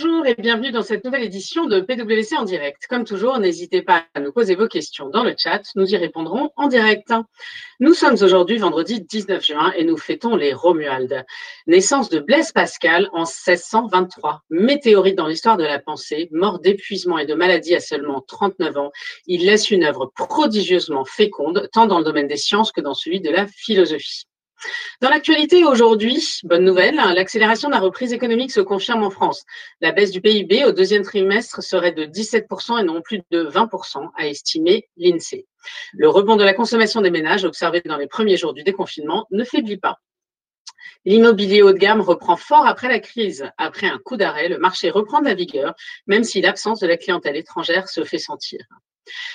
Bonjour 0.00 0.26
et 0.26 0.36
bienvenue 0.38 0.70
dans 0.70 0.82
cette 0.82 1.04
nouvelle 1.04 1.24
édition 1.24 1.66
de 1.66 1.80
PwC 1.80 2.36
en 2.36 2.44
direct. 2.44 2.86
Comme 2.88 3.02
toujours, 3.02 3.40
n'hésitez 3.40 3.82
pas 3.82 4.04
à 4.14 4.20
nous 4.20 4.30
poser 4.30 4.54
vos 4.54 4.68
questions 4.68 5.08
dans 5.08 5.24
le 5.24 5.34
chat, 5.36 5.62
nous 5.74 5.92
y 5.92 5.96
répondrons 5.96 6.52
en 6.54 6.68
direct. 6.68 7.12
Nous 7.80 7.94
sommes 7.94 8.14
aujourd'hui 8.22 8.58
vendredi 8.58 9.00
19 9.00 9.44
juin 9.44 9.72
et 9.76 9.82
nous 9.82 9.96
fêtons 9.96 10.36
les 10.36 10.52
Romualdes. 10.52 11.26
Naissance 11.66 12.10
de 12.10 12.20
Blaise 12.20 12.52
Pascal 12.52 13.08
en 13.12 13.24
1623, 13.24 14.42
météorite 14.50 15.16
dans 15.16 15.26
l'histoire 15.26 15.56
de 15.56 15.64
la 15.64 15.80
pensée, 15.80 16.28
mort 16.30 16.60
d'épuisement 16.60 17.18
et 17.18 17.26
de 17.26 17.34
maladie 17.34 17.74
à 17.74 17.80
seulement 17.80 18.20
39 18.20 18.76
ans, 18.76 18.92
il 19.26 19.46
laisse 19.46 19.72
une 19.72 19.82
œuvre 19.82 20.12
prodigieusement 20.14 21.04
féconde, 21.06 21.68
tant 21.72 21.86
dans 21.86 21.98
le 21.98 22.04
domaine 22.04 22.28
des 22.28 22.36
sciences 22.36 22.70
que 22.70 22.80
dans 22.80 22.94
celui 22.94 23.20
de 23.20 23.30
la 23.30 23.48
philosophie. 23.48 24.27
Dans 25.00 25.10
l'actualité 25.10 25.64
aujourd'hui, 25.64 26.40
bonne 26.44 26.64
nouvelle, 26.64 26.96
l'accélération 26.96 27.68
de 27.68 27.74
la 27.74 27.80
reprise 27.80 28.12
économique 28.12 28.50
se 28.50 28.60
confirme 28.60 29.04
en 29.04 29.10
France. 29.10 29.44
La 29.80 29.92
baisse 29.92 30.10
du 30.10 30.20
PIB 30.20 30.64
au 30.64 30.72
deuxième 30.72 31.02
trimestre 31.02 31.62
serait 31.62 31.92
de 31.92 32.04
17% 32.04 32.80
et 32.80 32.82
non 32.82 33.00
plus 33.00 33.22
de 33.30 33.44
20%, 33.44 34.10
a 34.16 34.26
estimé 34.26 34.88
l'INSEE. 34.96 35.46
Le 35.92 36.08
rebond 36.08 36.36
de 36.36 36.44
la 36.44 36.54
consommation 36.54 37.00
des 37.00 37.10
ménages 37.10 37.44
observé 37.44 37.80
dans 37.84 37.96
les 37.96 38.06
premiers 38.06 38.36
jours 38.36 38.54
du 38.54 38.62
déconfinement 38.62 39.26
ne 39.30 39.44
faiblit 39.44 39.78
pas. 39.78 39.98
L'immobilier 41.04 41.62
haut 41.62 41.72
de 41.72 41.78
gamme 41.78 42.00
reprend 42.00 42.36
fort 42.36 42.66
après 42.66 42.88
la 42.88 42.98
crise. 42.98 43.50
Après 43.56 43.86
un 43.86 43.98
coup 43.98 44.16
d'arrêt, 44.16 44.48
le 44.48 44.58
marché 44.58 44.90
reprend 44.90 45.20
de 45.20 45.26
la 45.26 45.34
vigueur, 45.34 45.74
même 46.06 46.24
si 46.24 46.40
l'absence 46.40 46.80
de 46.80 46.86
la 46.86 46.96
clientèle 46.96 47.36
étrangère 47.36 47.88
se 47.88 48.04
fait 48.04 48.18
sentir. 48.18 48.60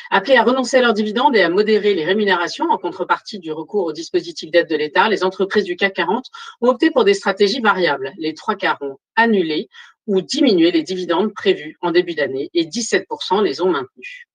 Appelés 0.09 0.37
à 0.37 0.43
renoncer 0.43 0.77
à 0.77 0.81
leurs 0.81 0.93
dividendes 0.93 1.35
et 1.35 1.41
à 1.41 1.49
modérer 1.49 1.93
les 1.93 2.05
rémunérations 2.05 2.65
en 2.69 2.77
contrepartie 2.77 3.39
du 3.39 3.51
recours 3.51 3.85
au 3.85 3.93
dispositif 3.93 4.51
d'aide 4.51 4.69
de 4.69 4.75
l'État, 4.75 5.09
les 5.09 5.23
entreprises 5.23 5.63
du 5.63 5.75
CAC 5.75 5.93
40 5.93 6.25
ont 6.61 6.69
opté 6.69 6.91
pour 6.91 7.03
des 7.03 7.13
stratégies 7.13 7.61
variables. 7.61 8.13
Les 8.17 8.33
trois 8.33 8.55
quarts 8.55 8.77
ont 8.81 8.97
annulé 9.15 9.69
ou 10.07 10.21
diminué 10.21 10.71
les 10.71 10.83
dividendes 10.83 11.33
prévus 11.33 11.77
en 11.81 11.91
début 11.91 12.15
d'année 12.15 12.49
et 12.53 12.65
17% 12.65 13.41
les 13.43 13.61
ont 13.61 13.69
maintenus. 13.69 14.25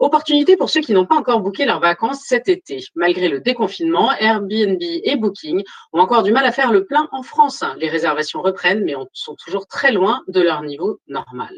Opportunité 0.00 0.56
pour 0.56 0.70
ceux 0.70 0.80
qui 0.80 0.92
n'ont 0.92 1.06
pas 1.06 1.16
encore 1.16 1.40
booké 1.40 1.64
leurs 1.64 1.80
vacances 1.80 2.22
cet 2.24 2.48
été. 2.48 2.82
Malgré 2.94 3.28
le 3.28 3.40
déconfinement, 3.40 4.12
Airbnb 4.12 4.80
et 4.80 5.16
Booking 5.16 5.62
ont 5.92 6.00
encore 6.00 6.22
du 6.22 6.32
mal 6.32 6.44
à 6.44 6.52
faire 6.52 6.72
le 6.72 6.84
plein 6.84 7.08
en 7.12 7.22
France. 7.22 7.64
Les 7.78 7.88
réservations 7.88 8.42
reprennent, 8.42 8.84
mais 8.84 8.94
sont 9.12 9.36
toujours 9.36 9.66
très 9.66 9.92
loin 9.92 10.22
de 10.28 10.40
leur 10.40 10.62
niveau 10.62 11.00
normal. 11.06 11.54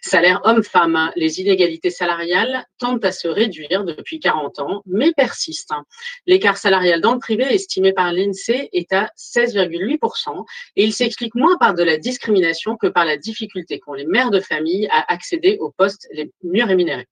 Salaire 0.00 0.40
homme-femme, 0.44 1.12
les 1.16 1.40
inégalités 1.40 1.90
salariales 1.90 2.66
tendent 2.78 3.04
à 3.04 3.12
se 3.12 3.28
réduire 3.28 3.84
depuis 3.84 4.20
40 4.20 4.58
ans, 4.58 4.82
mais 4.86 5.12
persistent. 5.12 5.74
L'écart 6.26 6.56
salarial 6.56 7.00
dans 7.00 7.14
le 7.14 7.18
privé 7.18 7.44
estimé 7.44 7.92
par 7.92 8.12
l'INSEE 8.12 8.68
est 8.72 8.92
à 8.92 9.10
16,8% 9.16 10.44
et 10.76 10.84
il 10.84 10.92
s'explique 10.92 11.34
moins 11.34 11.56
par 11.58 11.74
de 11.74 11.82
la 11.82 11.96
discrimination 11.96 12.76
que 12.76 12.86
par 12.86 13.04
la 13.04 13.16
difficulté 13.16 13.78
qu'ont 13.78 13.94
les 13.94 14.06
mères 14.06 14.30
de 14.30 14.40
famille 14.40 14.88
à 14.90 15.12
accéder 15.12 15.56
aux 15.60 15.70
postes 15.70 16.06
les 16.12 16.30
mieux 16.42 16.64
rémunérés. 16.64 17.08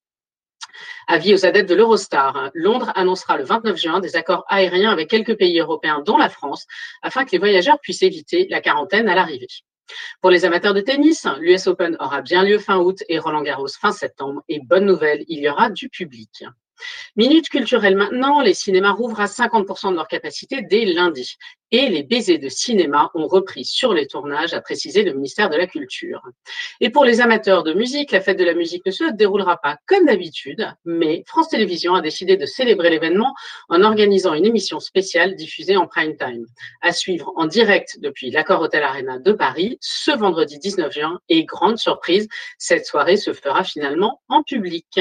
Avis 1.06 1.34
aux 1.34 1.44
adeptes 1.44 1.68
de 1.68 1.74
l'Eurostar, 1.74 2.50
Londres 2.54 2.92
annoncera 2.94 3.36
le 3.36 3.44
29 3.44 3.76
juin 3.76 4.00
des 4.00 4.16
accords 4.16 4.44
aériens 4.48 4.90
avec 4.90 5.10
quelques 5.10 5.36
pays 5.36 5.58
européens, 5.60 6.02
dont 6.04 6.16
la 6.16 6.28
France, 6.28 6.66
afin 7.02 7.24
que 7.24 7.32
les 7.32 7.38
voyageurs 7.38 7.78
puissent 7.80 8.02
éviter 8.02 8.46
la 8.48 8.60
quarantaine 8.60 9.08
à 9.08 9.14
l'arrivée. 9.14 9.48
Pour 10.20 10.30
les 10.30 10.44
amateurs 10.44 10.74
de 10.74 10.80
tennis, 10.80 11.26
l'US 11.40 11.66
Open 11.66 11.96
aura 12.00 12.22
bien 12.22 12.42
lieu 12.42 12.58
fin 12.58 12.78
août 12.78 13.02
et 13.08 13.18
Roland 13.18 13.42
Garros 13.42 13.68
fin 13.68 13.92
septembre. 13.92 14.42
Et 14.48 14.60
bonne 14.60 14.86
nouvelle, 14.86 15.24
il 15.28 15.40
y 15.40 15.48
aura 15.48 15.70
du 15.70 15.88
public. 15.88 16.44
Minute 17.16 17.48
culturelle 17.48 17.96
maintenant, 17.96 18.40
les 18.40 18.54
cinémas 18.54 18.92
rouvrent 18.92 19.20
à 19.20 19.26
50% 19.26 19.90
de 19.90 19.96
leur 19.96 20.08
capacité 20.08 20.62
dès 20.62 20.84
lundi. 20.84 21.36
Et 21.72 21.88
les 21.88 22.02
baisers 22.02 22.38
de 22.38 22.48
cinéma 22.48 23.10
ont 23.14 23.26
repris 23.26 23.64
sur 23.64 23.94
les 23.94 24.06
tournages, 24.06 24.52
a 24.52 24.60
précisé 24.60 25.02
le 25.02 25.14
ministère 25.14 25.48
de 25.48 25.56
la 25.56 25.66
Culture. 25.66 26.22
Et 26.80 26.90
pour 26.90 27.04
les 27.04 27.22
amateurs 27.22 27.62
de 27.62 27.72
musique, 27.72 28.12
la 28.12 28.20
fête 28.20 28.38
de 28.38 28.44
la 28.44 28.52
musique 28.52 28.84
ne 28.84 28.90
se 28.90 29.10
déroulera 29.12 29.56
pas 29.56 29.78
comme 29.86 30.04
d'habitude, 30.04 30.68
mais 30.84 31.24
France 31.26 31.48
Télévisions 31.48 31.94
a 31.94 32.02
décidé 32.02 32.36
de 32.36 32.44
célébrer 32.44 32.90
l'événement 32.90 33.34
en 33.70 33.82
organisant 33.82 34.34
une 34.34 34.44
émission 34.44 34.80
spéciale 34.80 35.34
diffusée 35.34 35.76
en 35.76 35.86
prime 35.86 36.16
time. 36.16 36.44
À 36.82 36.92
suivre 36.92 37.32
en 37.36 37.46
direct 37.46 37.98
depuis 38.00 38.30
l'Accord 38.30 38.60
Hotel 38.60 38.82
Arena 38.82 39.18
de 39.18 39.32
Paris 39.32 39.78
ce 39.80 40.10
vendredi 40.10 40.58
19 40.58 40.92
juin. 40.92 41.18
Et 41.30 41.44
grande 41.44 41.78
surprise, 41.78 42.28
cette 42.58 42.84
soirée 42.84 43.16
se 43.16 43.32
fera 43.32 43.64
finalement 43.64 44.20
en 44.28 44.42
public. 44.42 45.00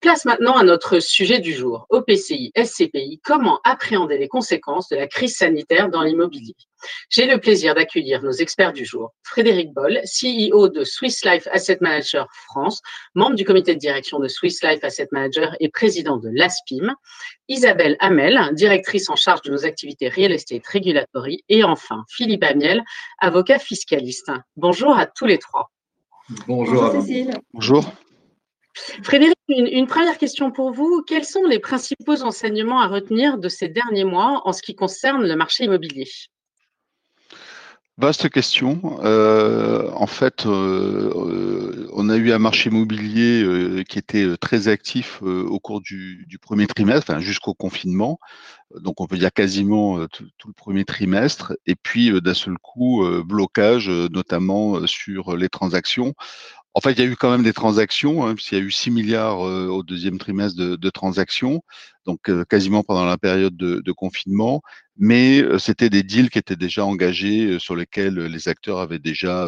Place 0.00 0.24
maintenant 0.24 0.56
à 0.56 0.64
notre 0.64 0.98
sujet 0.98 1.38
du 1.38 1.52
jour. 1.52 1.86
OPCI, 1.90 2.52
SCPI, 2.56 3.20
comment 3.24 3.60
appréhender 3.62 4.18
les 4.18 4.28
conséquences 4.28 4.88
de 4.88 4.96
la 4.96 5.06
crise 5.06 5.36
sanitaire 5.36 5.90
dans 5.92 6.02
l'immobilier 6.02 6.56
J'ai 7.10 7.26
le 7.26 7.38
plaisir 7.38 7.74
d'accueillir 7.74 8.22
nos 8.22 8.32
experts 8.32 8.72
du 8.72 8.84
jour. 8.84 9.12
Frédéric 9.22 9.72
Boll, 9.72 10.00
CEO 10.04 10.68
de 10.68 10.82
Swiss 10.82 11.24
Life 11.24 11.46
Asset 11.52 11.78
Manager 11.80 12.26
France, 12.32 12.80
membre 13.14 13.36
du 13.36 13.44
comité 13.44 13.74
de 13.74 13.78
direction 13.78 14.18
de 14.18 14.26
Swiss 14.26 14.62
Life 14.64 14.82
Asset 14.82 15.08
Manager 15.12 15.54
et 15.60 15.68
président 15.68 16.16
de 16.16 16.30
l'ASPIM. 16.32 16.94
Isabelle 17.48 17.96
Hamel, 18.00 18.50
directrice 18.54 19.08
en 19.08 19.16
charge 19.16 19.42
de 19.42 19.52
nos 19.52 19.64
activités 19.64 20.08
real 20.08 20.32
estate 20.32 20.66
regulatory. 20.66 21.44
Et 21.48 21.62
enfin, 21.62 22.02
Philippe 22.08 22.42
Amiel, 22.42 22.82
avocat 23.20 23.60
fiscaliste. 23.60 24.32
Bonjour 24.56 24.96
à 24.96 25.06
tous 25.06 25.26
les 25.26 25.38
trois. 25.38 25.70
Bonjour, 26.48 26.82
Bonjour 26.82 27.02
Cécile. 27.02 27.30
Bonjour. 27.52 27.84
Frédéric, 29.02 29.36
une, 29.56 29.86
première 29.86 30.18
question 30.18 30.50
pour 30.50 30.72
vous. 30.72 31.02
Quels 31.06 31.24
sont 31.24 31.44
les 31.44 31.58
principaux 31.58 32.22
enseignements 32.22 32.80
à 32.80 32.88
retenir 32.88 33.38
de 33.38 33.48
ces 33.48 33.68
derniers 33.68 34.04
mois 34.04 34.42
en 34.44 34.52
ce 34.52 34.62
qui 34.62 34.74
concerne 34.74 35.26
le 35.26 35.36
marché 35.36 35.64
immobilier? 35.64 36.08
Vaste 37.98 38.30
question. 38.30 38.98
Euh, 39.04 39.90
en 39.94 40.06
fait, 40.06 40.46
euh, 40.46 41.88
on 41.92 42.08
a 42.08 42.16
eu 42.16 42.32
un 42.32 42.38
marché 42.38 42.70
immobilier 42.70 43.42
euh, 43.42 43.82
qui 43.82 43.98
était 43.98 44.36
très 44.38 44.68
actif 44.68 45.20
au 45.22 45.60
cours 45.60 45.82
du, 45.82 46.26
premier 46.40 46.66
trimestre, 46.66 47.20
jusqu'au 47.20 47.52
confinement. 47.52 48.18
Donc, 48.80 49.02
on 49.02 49.06
peut 49.06 49.18
dire 49.18 49.32
quasiment 49.32 50.06
tout, 50.08 50.24
le 50.46 50.54
premier 50.54 50.86
trimestre. 50.86 51.52
Et 51.66 51.74
puis, 51.74 52.10
d'un 52.22 52.32
seul 52.32 52.56
coup, 52.62 53.06
blocage, 53.24 53.90
notamment 53.90 54.86
sur 54.86 55.36
les 55.36 55.50
transactions. 55.50 56.14
En 56.74 56.80
fait, 56.80 56.92
il 56.92 56.98
y 57.00 57.02
a 57.02 57.04
eu 57.04 57.16
quand 57.16 57.30
même 57.30 57.42
des 57.42 57.52
transactions, 57.52 58.24
hein, 58.26 58.34
puisqu'il 58.34 58.58
y 58.58 58.60
a 58.60 58.64
eu 58.64 58.70
6 58.70 58.90
milliards 58.90 59.46
euh, 59.46 59.66
au 59.66 59.82
deuxième 59.82 60.16
trimestre 60.18 60.56
de, 60.58 60.90
transactions, 60.90 61.62
donc 62.06 62.30
euh, 62.30 62.44
quasiment 62.46 62.82
pendant 62.82 63.04
la 63.04 63.18
période 63.18 63.54
de, 63.56 63.92
confinement, 63.92 64.62
mais 64.96 65.42
euh, 65.42 65.58
c'était 65.58 65.90
des 65.90 66.02
deals 66.02 66.30
qui 66.30 66.38
étaient 66.38 66.56
déjà 66.56 66.86
engagés, 66.86 67.58
sur 67.58 67.76
lesquels 67.76 68.14
les 68.14 68.48
acteurs 68.48 68.78
avaient 68.78 68.98
déjà 68.98 69.46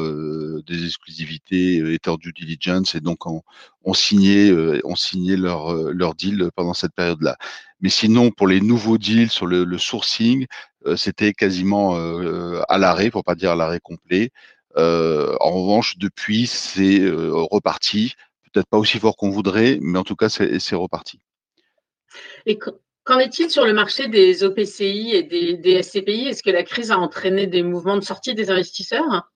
des 0.67 0.85
exclusivités, 0.85 1.95
étaient 1.95 2.11
en 2.11 2.17
due 2.17 2.33
diligence, 2.33 2.95
et 2.95 3.01
donc 3.01 3.27
on, 3.27 3.41
on 3.85 3.95
signait, 3.95 4.53
on 4.85 4.95
leur, 5.41 5.73
leur 5.95 6.15
deal 6.15 6.51
pendant 6.55 6.75
cette 6.75 6.93
période-là. 6.95 7.37
Mais 7.81 7.89
sinon, 7.89 8.31
pour 8.33 8.49
les 8.49 8.61
nouveaux 8.61 8.99
deals 8.99 9.31
sur 9.31 9.47
le, 9.47 9.65
le 9.65 9.79
sourcing, 9.79 10.47
c'était 10.97 11.33
quasiment 11.33 11.97
à 12.69 12.79
l'arrêt, 12.79 13.11
pour 13.11 13.25
pas 13.25 13.35
dire 13.35 13.53
à 13.53 13.56
l'arrêt 13.56 13.81
complet. 13.83 14.31
Euh, 14.77 15.37
en 15.41 15.51
revanche, 15.51 15.99
depuis, 15.99 16.47
c'est 16.47 17.01
euh, 17.01 17.31
reparti. 17.33 18.15
Peut-être 18.53 18.69
pas 18.69 18.79
aussi 18.79 18.99
fort 18.99 19.17
qu'on 19.17 19.31
voudrait, 19.31 19.79
mais 19.81 19.99
en 19.99 20.05
tout 20.05 20.17
cas, 20.17 20.29
c'est 20.29 20.75
reparti. 20.75 21.19
Et 22.47 22.59
qu'en 22.59 23.19
est-il 23.19 23.51
sur 23.51 23.65
le 23.65 23.73
marché 23.73 24.07
des 24.09 24.45
OPCI 24.45 25.11
et 25.12 25.23
des, 25.23 25.83
SCPI 25.83 26.29
Est-ce 26.29 26.43
que 26.43 26.51
la 26.51 26.62
crise 26.62 26.93
a 26.93 26.99
entraîné 26.99 27.47
des 27.47 27.62
mouvements 27.62 27.97
de 27.97 28.05
sortie 28.05 28.35
des 28.35 28.51
investisseurs? 28.51 29.29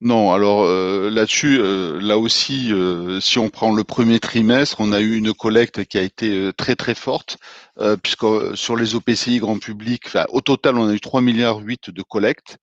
Non, 0.00 0.32
alors 0.32 0.64
euh, 0.64 1.10
là-dessus, 1.10 1.60
là 2.00 2.18
aussi, 2.18 2.72
si 3.20 3.38
on 3.38 3.50
prend 3.50 3.72
le 3.72 3.84
premier 3.84 4.18
trimestre, 4.18 4.76
on 4.80 4.92
a 4.92 5.00
eu 5.00 5.16
une 5.16 5.32
collecte 5.32 5.84
qui 5.84 5.98
a 5.98 6.02
été 6.02 6.50
très 6.56 6.74
très 6.74 6.96
forte, 6.96 7.38
puisque 8.02 8.56
sur 8.56 8.74
les 8.74 8.96
OPCI 8.96 9.38
grand 9.38 9.60
public, 9.60 10.08
au 10.30 10.40
total, 10.40 10.76
on 10.76 10.88
a 10.88 10.92
eu 10.92 11.00
3 11.00 11.20
milliards 11.20 11.58
8 11.58 11.90
de 11.90 12.02
collecte. 12.02 12.58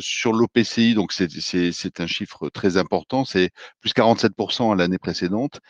Sur 0.00 0.32
l'OPCI, 0.32 0.94
donc 0.94 1.12
c'est 1.12 2.00
un 2.00 2.06
chiffre 2.06 2.50
très 2.50 2.76
important, 2.76 3.24
c'est 3.24 3.50
plus 3.80 3.92
47% 3.92 4.72
à 4.72 4.76
l'année 4.76 4.98
précédente. 4.98 5.60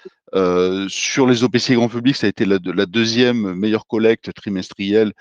Sur 0.88 1.26
les 1.26 1.44
OPCI 1.44 1.74
grand 1.74 1.88
public, 1.88 2.16
ça 2.16 2.26
a 2.26 2.30
été 2.30 2.44
la, 2.44 2.58
la 2.64 2.86
deuxième 2.86 3.54
meilleure 3.54 3.86
collecte 3.86 4.32
trimestrielle 4.34 5.12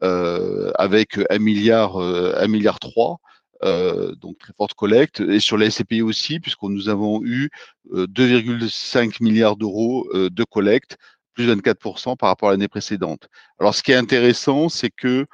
avec 0.00 1.18
1 1.28 1.38
milliard, 1.38 1.96
1 1.98 2.46
milliard 2.46 2.78
3. 2.78 3.18
donc 3.62 4.38
très 4.38 4.52
forte 4.56 4.74
collecte, 4.74 5.20
et 5.20 5.40
sur 5.40 5.56
les 5.56 5.70
SCPI 5.70 6.02
aussi, 6.02 6.38
puisque 6.38 6.62
nous 6.62 6.88
avons 6.88 7.20
eu 7.24 7.50
2,5 7.92 9.22
milliards 9.22 9.56
d'euros 9.56 10.08
de 10.12 10.44
collecte, 10.44 10.98
plus 11.34 11.48
24% 11.48 12.16
par 12.16 12.28
rapport 12.28 12.50
à 12.50 12.52
l'année 12.52 12.68
précédente. 12.68 13.26
Alors 13.58 13.74
ce 13.74 13.82
qui 13.82 13.90
est 13.90 13.96
intéressant, 13.96 14.68
c'est 14.68 14.90
que 14.90 15.26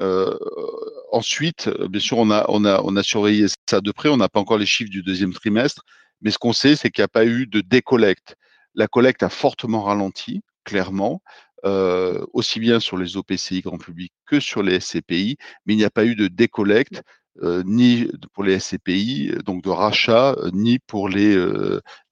euh, 0.00 0.36
ensuite, 1.12 1.68
bien 1.88 2.00
sûr, 2.00 2.18
on 2.18 2.30
a, 2.30 3.02
surveillé 3.02 3.46
ça 3.68 3.80
de 3.80 3.92
près. 3.92 4.08
On 4.08 4.16
n'a 4.16 4.28
pas 4.28 4.40
encore 4.40 4.58
les 4.58 4.66
chiffres 4.66 4.90
du 4.90 5.02
deuxième 5.02 5.32
trimestre, 5.32 5.82
mais 6.20 6.30
ce 6.30 6.38
qu'on 6.38 6.52
sait, 6.52 6.76
c'est 6.76 6.90
qu'il 6.90 7.02
n'y 7.02 7.06
a 7.06 7.08
pas 7.08 7.26
eu 7.26 7.46
de 7.46 7.60
décollecte. 7.60 8.36
La 8.74 8.88
collecte 8.88 9.22
a 9.22 9.28
fortement 9.28 9.82
ralenti, 9.82 10.42
clairement, 10.64 11.22
euh, 11.64 12.24
aussi 12.32 12.60
bien 12.60 12.80
sur 12.80 12.96
les 12.96 13.16
OPCI 13.16 13.62
grand 13.62 13.78
public 13.78 14.12
que 14.26 14.40
sur 14.40 14.62
les 14.62 14.80
SCPI, 14.80 15.36
mais 15.64 15.74
il 15.74 15.76
n'y 15.76 15.84
a 15.84 15.90
pas 15.90 16.04
eu 16.04 16.14
de 16.16 16.28
décollecte. 16.28 17.02
ni 17.64 18.08
pour 18.32 18.44
les 18.44 18.60
SCPI, 18.60 19.32
donc 19.44 19.64
de 19.64 19.68
rachat, 19.68 20.36
ni 20.52 20.78
pour 20.78 21.08
les 21.08 21.36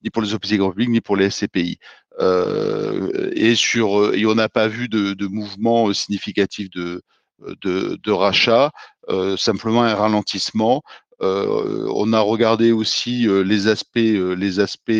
ni 0.03 0.09
pour 0.09 0.21
les 0.21 0.33
OPC 0.33 0.57
publics, 0.57 0.89
ni 0.89 1.01
pour 1.01 1.15
les 1.15 1.29
SCPI. 1.29 1.79
et 3.33 3.55
sur 3.55 4.13
et 4.13 4.25
on 4.25 4.35
n'a 4.35 4.49
pas 4.49 4.67
vu 4.67 4.89
de 4.89 5.27
mouvement 5.27 5.93
significatif 5.93 6.69
de 6.69 7.01
de, 7.61 8.11
rachat, 8.11 8.71
simplement 9.37 9.83
un 9.83 9.95
ralentissement. 9.95 10.81
on 11.19 12.13
a 12.13 12.19
regardé 12.19 12.71
aussi 12.71 13.27
les 13.45 13.67
aspects 13.67 13.97
les 13.97 14.59
aspects 14.59 14.91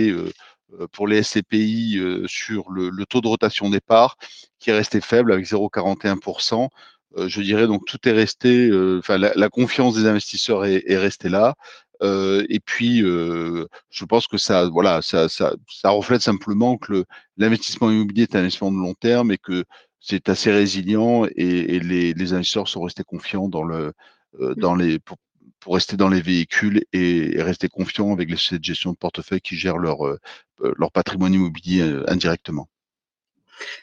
pour 0.91 1.07
les 1.07 1.23
SCPI 1.23 1.99
sur 2.25 2.71
le, 2.71 3.05
taux 3.05 3.21
de 3.21 3.27
rotation 3.27 3.69
des 3.69 3.81
parts 3.81 4.17
qui 4.59 4.69
est 4.69 4.73
resté 4.73 5.01
faible 5.01 5.33
avec 5.33 5.45
0,41%. 5.45 6.69
Euh, 7.17 7.27
je 7.27 7.41
dirais 7.41 7.67
donc 7.67 7.85
tout 7.85 7.99
est 8.07 8.11
resté, 8.11 8.67
euh, 8.69 9.01
la, 9.09 9.49
confiance 9.49 9.95
des 9.95 10.07
investisseurs 10.07 10.65
est, 10.65 10.97
restée 10.97 11.29
là. 11.29 11.55
Euh, 12.01 12.45
et 12.49 12.59
puis, 12.59 12.99
je 12.99 14.05
pense 14.05 14.27
que 14.27 14.37
ça, 14.37 14.67
voilà, 14.69 15.01
ça, 15.01 15.29
ça, 15.29 15.53
ça 15.69 15.89
reflète 15.89 16.21
simplement 16.21 16.77
que 16.77 17.05
l'investissement 17.37 17.91
immobilier 17.91 18.23
est 18.23 18.35
un 18.35 18.39
investissement 18.39 18.71
de 18.71 18.77
long 18.77 18.93
terme 18.93 19.31
et 19.31 19.37
que 19.37 19.63
c'est 20.03 20.29
assez 20.29 20.51
résilient 20.51 21.25
et, 21.35 21.79
les, 21.79 22.13
les, 22.13 22.33
investisseurs 22.33 22.67
sont 22.67 22.81
restés 22.81 23.03
confiants 23.03 23.47
dans 23.47 23.63
le, 23.63 23.93
dans 24.57 24.75
les, 24.75 24.99
pour, 24.99 25.17
pour, 25.61 25.75
rester 25.75 25.95
dans 25.95 26.09
les 26.09 26.21
véhicules 26.21 26.83
et, 26.91 27.41
rester 27.41 27.69
confiants 27.69 28.11
avec 28.11 28.29
les 28.29 28.35
sociétés 28.35 28.59
de 28.59 28.65
gestion 28.65 28.91
de 28.91 28.97
portefeuille 28.97 29.41
qui 29.41 29.55
gèrent 29.55 29.77
leur, 29.77 29.99
leur 30.59 30.91
patrimoine 30.91 31.33
immobilier 31.33 31.81
indirectement. 32.07 32.67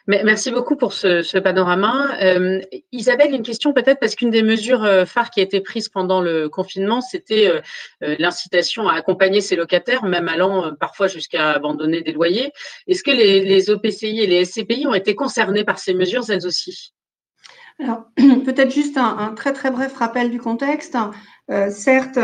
Merci 0.07 0.51
beaucoup 0.51 0.77
pour 0.77 0.93
ce, 0.93 1.39
panorama. 1.39 2.11
Euh, 2.23 2.61
Isabelle, 2.93 3.35
une 3.35 3.43
question 3.43 3.73
peut-être 3.73 4.01
parce 4.01 4.15
qu'une 4.15 4.31
des 4.31 4.43
mesures 4.43 4.85
euh, 4.85 5.05
phares 5.05 5.31
qui 5.31 5.41
a 5.41 5.43
été 5.43 5.61
prise 5.61 5.89
pendant 5.89 6.21
le 6.21 6.49
confinement, 6.49 7.01
c'était 7.01 7.49
euh, 7.49 8.17
l'incitation 8.19 8.89
à 8.89 8.95
accompagner 8.95 9.41
ses 9.41 9.57
locataires, 9.57 10.05
même 10.05 10.29
allant 10.29 10.75
parfois 10.75 11.07
jusqu'à 11.07 11.53
abandonner 11.53 12.03
des 12.03 12.13
loyers. 12.13 12.53
Est-ce 12.87 13.03
que 13.03 13.11
les, 13.11 13.71
OPCI 13.71 14.21
et 14.21 14.27
les 14.27 14.45
SCPI 14.45 14.87
ont 14.87 14.95
été 14.95 15.15
concernés 15.15 15.65
par 15.65 15.79
ces 15.79 15.95
mesures 15.95 16.29
elles 16.29 16.47
aussi? 16.47 16.93
Alors, 17.79 18.05
peut-être 18.17 18.73
juste 18.73 18.97
un, 18.97 19.33
très 19.35 19.53
très 19.53 19.71
bref 19.71 19.95
rappel 19.97 20.31
du 20.31 20.41
contexte. 20.41 20.97
certes, 21.71 22.19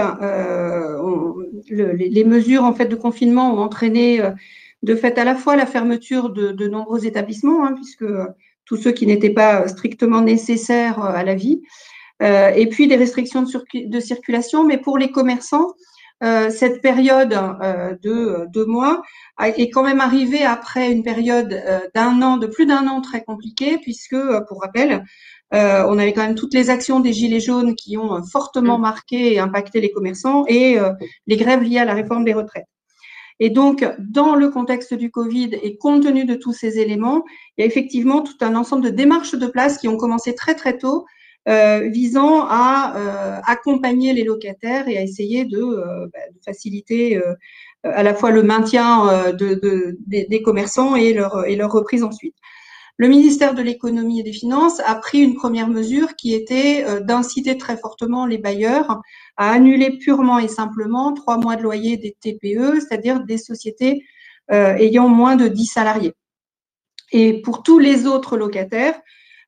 les, 1.70 2.24
mesures 2.24 2.64
en 2.64 2.74
fait 2.74 2.86
de 2.86 2.96
confinement 2.96 3.54
ont 3.54 3.58
entraîné 3.58 4.20
de 4.82 4.94
fait 4.94 5.18
à 5.18 5.24
la 5.24 5.34
fois 5.34 5.56
la 5.56 5.66
fermeture 5.66 6.30
de, 6.30 6.68
nombreux 6.68 7.06
établissements, 7.06 7.66
hein, 7.66 7.74
puisque 7.74 8.04
tous 8.66 8.76
ceux 8.76 8.92
qui 8.92 9.06
n'étaient 9.06 9.30
pas 9.30 9.66
strictement 9.68 10.20
nécessaires 10.20 11.02
euh, 11.02 11.14
à 11.14 11.24
la 11.24 11.34
vie, 11.34 11.62
euh, 12.22 12.50
et 12.50 12.66
puis 12.68 12.88
des 12.88 12.96
restrictions 12.96 13.42
de, 13.42 14.00
circulation. 14.00 14.64
Mais 14.64 14.78
pour 14.78 14.98
les 14.98 15.10
commerçants, 15.10 15.72
euh, 16.24 16.48
cette 16.50 16.80
période 16.80 17.28
de 18.02 18.46
deux 18.50 18.64
mois 18.64 19.02
est 19.38 19.68
quand 19.68 19.82
même 19.82 20.00
arrivée 20.00 20.44
après 20.44 20.90
une 20.90 21.02
période 21.02 21.62
d'un 21.94 22.22
an, 22.22 22.38
de 22.38 22.46
plus 22.46 22.66
d'un 22.66 22.86
an 22.88 23.00
très 23.00 23.22
compliquée, 23.22 23.78
puisque, 23.78 24.16
pour 24.48 24.62
rappel, 24.62 25.04
on 25.52 25.98
avait 25.98 26.14
quand 26.14 26.26
même 26.26 26.34
toutes 26.34 26.54
les 26.54 26.70
actions 26.70 27.00
des 27.00 27.12
Gilets 27.12 27.40
jaunes 27.40 27.74
qui 27.74 27.98
ont 27.98 28.22
fortement 28.24 28.78
mmh. 28.78 28.82
marqué 28.82 29.34
et 29.34 29.38
impacté 29.38 29.82
les 29.82 29.90
commerçants 29.90 30.44
et 30.48 30.78
les 31.26 31.36
grèves 31.36 31.62
liées 31.62 31.80
à 31.80 31.84
la 31.84 31.94
réforme 31.94 32.24
des 32.24 32.32
retraites. 32.32 32.66
Et 33.38 33.50
donc, 33.50 33.86
dans 33.98 34.34
le 34.34 34.48
contexte 34.50 34.94
du 34.94 35.10
Covid 35.10 35.50
et 35.62 35.76
compte 35.76 36.04
tenu 36.04 36.24
de 36.24 36.34
tous 36.34 36.52
ces 36.52 36.78
éléments, 36.78 37.24
il 37.56 37.62
y 37.62 37.64
a 37.64 37.66
effectivement 37.66 38.22
tout 38.22 38.36
un 38.40 38.54
ensemble 38.54 38.84
de 38.84 38.90
démarches 38.90 39.34
de 39.34 39.46
place 39.46 39.78
qui 39.78 39.88
ont 39.88 39.98
commencé 39.98 40.34
très 40.34 40.54
très 40.54 40.78
tôt, 40.78 41.04
euh, 41.48 41.88
visant 41.90 42.44
à 42.48 42.94
euh, 42.96 43.40
accompagner 43.46 44.12
les 44.12 44.24
locataires 44.24 44.88
et 44.88 44.98
à 44.98 45.02
essayer 45.02 45.44
de, 45.44 45.58
euh, 45.58 46.06
bah, 46.12 46.18
faciliter 46.44 47.20
à 47.84 48.02
la 48.02 48.14
fois 48.14 48.32
le 48.32 48.42
maintien 48.42 49.32
de, 49.32 49.54
de, 49.54 49.96
des, 50.08 50.42
commerçants 50.42 50.96
et 50.96 51.12
leur 51.12 51.70
reprise 51.70 52.02
ensuite. 52.02 52.34
Le 52.96 53.06
ministère 53.06 53.54
de 53.54 53.62
l'économie 53.62 54.20
et 54.20 54.22
des 54.24 54.32
finances 54.32 54.80
a 54.80 54.96
pris 54.96 55.20
une 55.20 55.34
première 55.34 55.68
mesure 55.68 56.16
qui 56.16 56.34
était 56.34 56.84
d'inciter 57.02 57.56
très 57.58 57.76
fortement 57.76 58.26
les 58.26 58.38
bailleurs 58.38 59.00
à 59.36 59.52
annuler 59.52 59.98
purement 59.98 60.38
et 60.38 60.48
simplement 60.48 61.12
trois 61.12 61.38
mois 61.38 61.56
de 61.56 61.62
loyer 61.62 61.96
des 61.96 62.16
TPE, 62.20 62.80
c'est-à-dire 62.80 63.20
des 63.20 63.38
sociétés 63.38 64.04
euh, 64.52 64.74
ayant 64.76 65.08
moins 65.08 65.36
de 65.36 65.48
10 65.48 65.66
salariés. 65.66 66.12
Et 67.12 67.42
pour 67.42 67.62
tous 67.62 67.78
les 67.78 68.06
autres 68.06 68.36
locataires, 68.36 68.98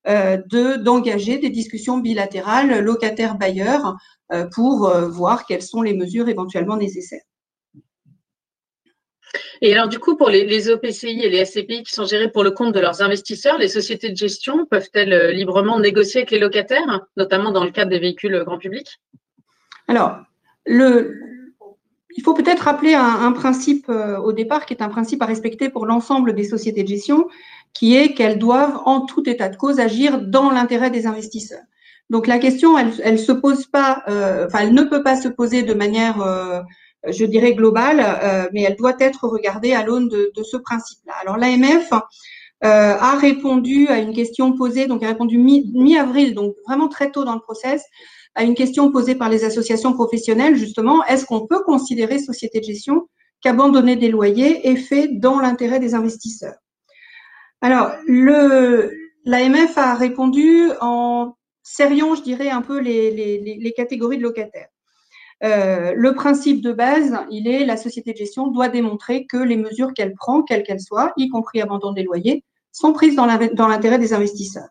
euh, 0.06 0.38
de 0.46 0.76
d'engager 0.76 1.38
des 1.38 1.50
discussions 1.50 1.98
bilatérales 1.98 2.80
locataires-bailleurs 2.80 3.96
euh, 4.32 4.46
pour 4.54 4.90
voir 5.08 5.46
quelles 5.46 5.62
sont 5.62 5.82
les 5.82 5.94
mesures 5.94 6.28
éventuellement 6.28 6.76
nécessaires. 6.76 7.22
Et 9.60 9.72
alors, 9.72 9.88
du 9.88 9.98
coup, 9.98 10.16
pour 10.16 10.30
les, 10.30 10.44
les, 10.44 10.70
OPCI 10.70 11.20
et 11.22 11.28
les 11.28 11.44
SCPI 11.44 11.82
qui 11.82 11.92
sont 11.92 12.06
gérés 12.06 12.30
pour 12.30 12.42
le 12.42 12.50
compte 12.50 12.72
de 12.72 12.80
leurs 12.80 13.02
investisseurs, 13.02 13.58
les 13.58 13.68
sociétés 13.68 14.10
de 14.10 14.16
gestion 14.16 14.66
peuvent-elles 14.66 15.32
librement 15.32 15.78
négocier 15.78 16.20
avec 16.20 16.30
les 16.30 16.38
locataires, 16.38 17.06
notamment 17.16 17.50
dans 17.50 17.64
le 17.64 17.70
cadre 17.70 17.90
des 17.90 17.98
véhicules 17.98 18.42
grand 18.44 18.58
public? 18.58 18.98
Alors, 19.88 20.20
il 20.66 22.22
faut 22.22 22.34
peut-être 22.34 22.60
rappeler 22.60 22.94
un, 22.94 23.32
principe 23.32 23.86
euh, 23.88 24.18
au 24.18 24.32
départ 24.32 24.66
qui 24.66 24.74
est 24.74 24.82
un 24.82 24.88
principe 24.88 25.22
à 25.22 25.26
respecter 25.26 25.70
pour 25.70 25.86
l'ensemble 25.86 26.34
des 26.34 26.44
sociétés 26.44 26.82
de 26.82 26.88
gestion, 26.88 27.28
qui 27.72 27.96
est 27.96 28.12
qu'elles 28.12 28.38
doivent 28.38 28.80
en 28.84 29.00
tout 29.00 29.28
état 29.28 29.48
de 29.48 29.56
cause 29.56 29.80
agir 29.80 30.20
dans 30.20 30.50
l'intérêt 30.50 30.90
des 30.90 31.06
investisseurs. 31.06 31.62
Donc 32.10 32.26
la 32.26 32.38
question, 32.38 32.78
elle, 32.78 33.18
se 33.18 33.32
pose 33.32 33.66
pas, 33.66 34.02
euh, 34.08 34.46
enfin 34.46 34.60
elle 34.60 34.72
ne 34.72 34.82
peut 34.82 35.02
pas 35.02 35.16
se 35.20 35.28
poser 35.28 35.62
de 35.62 35.74
manière, 35.74 36.22
euh, 36.22 36.60
je 37.06 37.24
dirais 37.24 37.54
globale, 37.54 38.50
mais 38.52 38.62
elle 38.62 38.76
doit 38.76 38.96
être 38.98 39.28
regardée 39.28 39.74
à 39.74 39.84
l'aune 39.84 40.08
de, 40.08 40.32
ce 40.42 40.56
principe-là. 40.56 41.12
Alors 41.20 41.36
l'AMF 41.36 41.92
a 42.60 43.16
répondu 43.18 43.88
à 43.88 43.98
une 43.98 44.12
question 44.12 44.52
posée, 44.52 44.86
donc 44.86 45.02
a 45.02 45.08
répondu 45.08 45.38
mi-avril, 45.38 46.34
donc 46.34 46.54
vraiment 46.66 46.88
très 46.88 47.10
tôt 47.10 47.24
dans 47.24 47.34
le 47.34 47.40
process, 47.40 47.84
à 48.34 48.44
une 48.44 48.54
question 48.54 48.90
posée 48.92 49.14
par 49.14 49.28
les 49.28 49.44
associations 49.44 49.92
professionnelles, 49.92 50.54
justement, 50.54 51.04
est-ce 51.06 51.26
qu'on 51.26 51.46
peut 51.46 51.62
considérer 51.64 52.18
société 52.18 52.60
de 52.60 52.64
gestion 52.64 53.08
qu'abandonner 53.40 53.96
des 53.96 54.08
loyers 54.08 54.68
est 54.68 54.76
fait 54.76 55.08
dans 55.08 55.40
l'intérêt 55.40 55.80
des 55.80 55.94
investisseurs? 55.94 56.54
Alors, 57.60 57.90
l'AMF 59.24 59.76
a 59.76 59.94
répondu 59.94 60.70
en 60.80 61.34
serriant, 61.62 62.14
je 62.14 62.22
dirais, 62.22 62.48
un 62.48 62.62
peu 62.62 62.78
les, 62.78 63.74
catégories 63.76 64.18
de 64.18 64.22
locataires. 64.22 64.68
Euh, 65.44 65.92
le 65.94 66.14
principe 66.14 66.62
de 66.62 66.72
base, 66.72 67.16
il 67.30 67.46
est 67.46 67.64
la 67.64 67.76
société 67.76 68.12
de 68.12 68.18
gestion 68.18 68.48
doit 68.48 68.68
démontrer 68.68 69.26
que 69.26 69.36
les 69.36 69.56
mesures 69.56 69.94
qu'elle 69.94 70.14
prend, 70.14 70.42
quelles 70.42 70.64
qu'elles 70.64 70.80
soient, 70.80 71.12
y 71.16 71.28
compris 71.28 71.60
abandon 71.60 71.92
des 71.92 72.02
loyers, 72.02 72.44
sont 72.72 72.92
prises 72.92 73.14
dans 73.14 73.26
l'intérêt 73.26 73.98
des 73.98 74.12
investisseurs. 74.12 74.68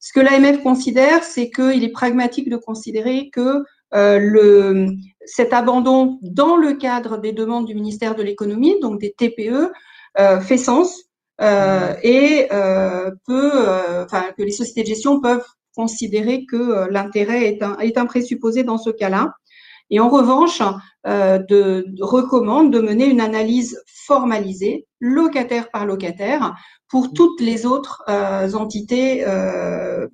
Ce 0.00 0.12
que 0.12 0.20
l'AMF 0.20 0.62
considère, 0.62 1.24
c'est 1.24 1.50
qu'il 1.50 1.82
est 1.82 1.92
pragmatique 1.92 2.48
de 2.48 2.56
considérer 2.56 3.30
que 3.30 3.64
euh, 3.94 4.18
le, 4.18 4.88
cet 5.24 5.52
abandon 5.52 6.18
dans 6.22 6.56
le 6.56 6.74
cadre 6.74 7.18
des 7.18 7.32
demandes 7.32 7.66
du 7.66 7.74
ministère 7.74 8.14
de 8.14 8.22
l'économie, 8.22 8.78
donc 8.80 9.00
des 9.00 9.12
TPE, 9.12 9.72
euh, 10.18 10.40
fait 10.40 10.58
sens 10.58 11.02
et 11.40 12.48
peut, 13.26 13.52
enfin, 14.04 14.24
que 14.38 14.42
les 14.42 14.50
sociétés 14.50 14.82
de 14.82 14.86
gestion 14.86 15.20
peuvent 15.20 15.44
considérer 15.74 16.46
que 16.46 16.88
l'intérêt 16.90 17.58
est 17.80 17.98
un 17.98 18.06
présupposé 18.06 18.62
dans 18.62 18.78
ce 18.78 18.88
cas-là. 18.88 19.34
Et 19.90 20.00
en 20.00 20.08
revanche, 20.08 20.60
de, 21.04 21.84
de, 21.86 22.02
recommande 22.02 22.72
de 22.72 22.80
mener 22.80 23.06
une 23.06 23.20
analyse 23.20 23.80
formalisée, 24.06 24.86
locataire 25.00 25.70
par 25.70 25.86
locataire, 25.86 26.54
pour 26.88 27.12
toutes 27.12 27.40
les 27.40 27.66
autres 27.66 28.02
euh, 28.08 28.52
entités 28.52 29.26
euh, 29.26 30.06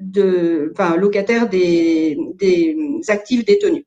de, 0.00 0.72
enfin, 0.72 0.96
locataires 0.96 1.48
des, 1.48 2.18
des, 2.34 2.76
actifs 3.08 3.44
détenus. 3.44 3.84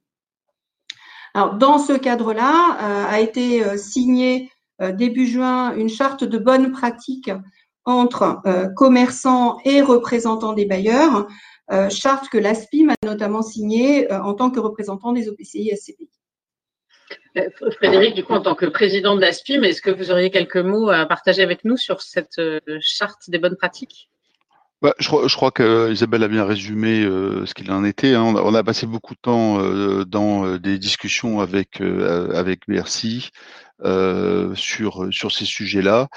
Alors, 1.36 1.56
dans 1.56 1.78
ce 1.78 1.94
cadre-là, 1.94 2.78
euh, 2.82 3.06
a 3.08 3.20
été 3.20 3.78
signée 3.78 4.50
début 4.98 5.28
juin 5.28 5.76
une 5.76 5.88
charte 5.88 6.24
de 6.24 6.38
bonne 6.38 6.72
pratique 6.72 7.32
entre 7.86 8.42
commerçants 8.76 9.60
et 9.66 9.82
représentants 9.82 10.54
des 10.54 10.66
bailleurs, 10.66 11.28
charte 11.89 12.29
que 12.29 12.38
l'ASPIM 12.38 12.89
a 12.89 13.05
notamment 13.05 13.41
signée 13.41 14.12
en 14.12 14.34
tant 14.34 14.51
que 14.51 14.60
représentant 14.60 15.12
des 15.12 15.29
OPCI 15.29 15.70
et 15.70 15.75
SCPI. 15.75 16.10
Euh, 17.38 17.50
Frédéric, 17.77 18.15
du 18.15 18.24
coup, 18.24 18.34
en 18.34 18.41
tant 18.41 18.55
que 18.55 18.65
président 18.65 19.15
de 19.15 19.22
l'ASPIM, 19.22 19.63
est-ce 19.63 19.82
que 19.82 19.91
vous 19.91 20.12
auriez 20.12 20.29
quelques 20.29 20.58
mots 20.58 20.89
à 20.89 21.05
partager 21.05 21.41
avec 21.41 21.65
nous 21.65 21.77
sur 21.77 22.01
cette 22.01 22.39
euh, 22.39 22.60
charte 22.79 23.29
des 23.29 23.39
bonnes 23.39 23.55
pratiques? 23.55 24.10
Bah, 24.82 24.93
je, 25.00 25.08
crois, 25.08 25.27
je, 25.27 25.36
crois 25.36 25.51
que 25.51 25.91
Isabelle 25.91 26.24
a 26.24 26.27
bien 26.27 26.46
résumé 26.46 27.03
euh, 27.03 27.46
ce 27.46 27.53
qu'il 27.53 27.72
en 27.72 27.86
était. 27.86 28.13
Hein. 28.13 28.36
On, 28.36 28.53
a, 28.53 28.63
passé 28.63 28.86
beaucoup 28.86 29.15
de 29.15 29.20
temps 29.20 29.60
dans 30.03 30.58
des 30.58 30.77
discussions 30.77 31.39
avec 31.39 31.79
avec 31.79 32.67
Bercy 32.67 33.29
sur 34.55 35.08
sur 35.12 35.32
ces 35.32 35.46
sujets-là. 35.46 36.10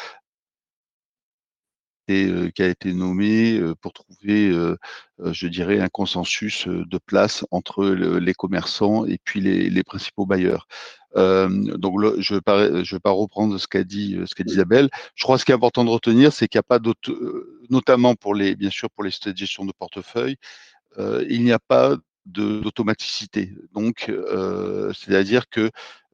Été, 2.09 2.53
qui 2.53 2.63
a 2.63 2.69
été 2.69 2.93
nommé 2.93 3.61
pour 3.81 3.93
trouver, 3.93 4.53
je 5.25 5.47
dirais, 5.47 5.81
un 5.81 5.89
consensus 5.89 6.67
de 6.69 6.99
place 6.99 7.45
entre 7.51 7.87
les 7.87 8.35
commerçants 8.35 9.07
et 9.07 9.19
puis 9.23 9.41
les, 9.41 9.83
principaux 9.85 10.27
bailleurs. 10.27 10.67
donc 11.15 12.01
je 12.19 12.35
ne 12.35 12.93
vais, 12.93 13.01
pas 13.01 13.11
reprendre 13.11 13.59
ce 13.59 13.67
qu'a 13.67 13.85
dit, 13.85 14.19
ce 14.27 14.35
qu'a 14.35 14.45
dit 14.45 14.55
Isabelle. 14.55 14.89
Je 15.15 15.25
crois 15.25 15.37
que 15.37 15.41
ce 15.41 15.45
qui 15.45 15.53
est 15.53 15.55
important 15.55 15.85
de 15.85 15.91
retenir, 15.91 16.33
c'est 16.33 16.49
qu'il 16.49 16.59
n'y 16.59 16.61
a 16.61 16.71
pas 16.75 16.79
d'autre, 16.79 17.13
notamment 17.71 18.15
pour 18.15 18.35
les, 18.35 18.55
bien 18.57 18.71
sûr 18.71 18.91
pour 18.91 19.05
les 19.05 19.11
de 19.11 19.37
gestion 19.37 19.65
de 19.65 19.73
portefeuille, 19.73 20.37
il 20.99 21.43
n'y 21.43 21.53
a 21.53 21.59
pas 21.59 21.97
d'automaticité. 22.27 23.53
Donc, 23.73 24.11
c'est-à-dire 24.95 25.49
que 25.49 25.71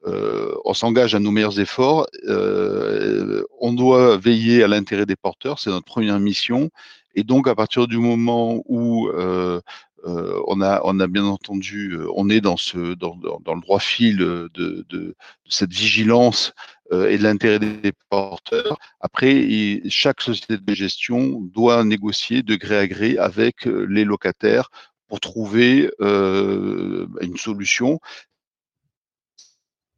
euh, 0.06 0.54
on 0.64 0.74
s'engage 0.74 1.14
à 1.14 1.20
nos 1.20 1.30
meilleurs 1.30 1.60
efforts. 1.60 2.06
Euh, 2.24 3.44
on 3.60 3.72
doit 3.72 4.16
veiller 4.16 4.62
à 4.62 4.68
l'intérêt 4.68 5.06
des 5.06 5.16
porteurs, 5.16 5.58
c'est 5.58 5.70
notre 5.70 5.86
première 5.86 6.18
mission. 6.18 6.70
Et 7.14 7.24
donc, 7.24 7.46
à 7.46 7.54
partir 7.54 7.86
du 7.86 7.98
moment 7.98 8.62
où 8.66 9.08
euh, 9.08 9.60
on, 10.04 10.60
a, 10.60 10.80
on 10.84 10.98
a 10.98 11.06
bien 11.06 11.24
entendu, 11.24 11.96
on 12.14 12.30
est 12.30 12.40
dans, 12.40 12.56
ce, 12.56 12.94
dans, 12.94 13.16
le 13.22 13.60
droit 13.60 13.78
fil 13.78 14.16
de, 14.16 15.14
cette 15.48 15.72
vigilance 15.72 16.52
et 16.90 17.16
de 17.16 17.22
l'intérêt 17.22 17.58
des 17.58 17.92
porteurs. 18.10 18.78
Après, 19.00 19.46
chaque 19.88 20.20
société 20.20 20.56
de 20.56 20.74
gestion 20.74 21.40
doit 21.40 21.84
négocier 21.84 22.42
de 22.42 22.56
gré 22.56 22.78
à 22.78 22.86
gré 22.86 23.18
avec 23.18 23.64
les 23.66 24.04
locataires 24.04 24.70
pour 25.06 25.20
trouver 25.20 25.90
une 26.00 27.36
solution 27.36 28.00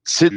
c'est 0.04 0.30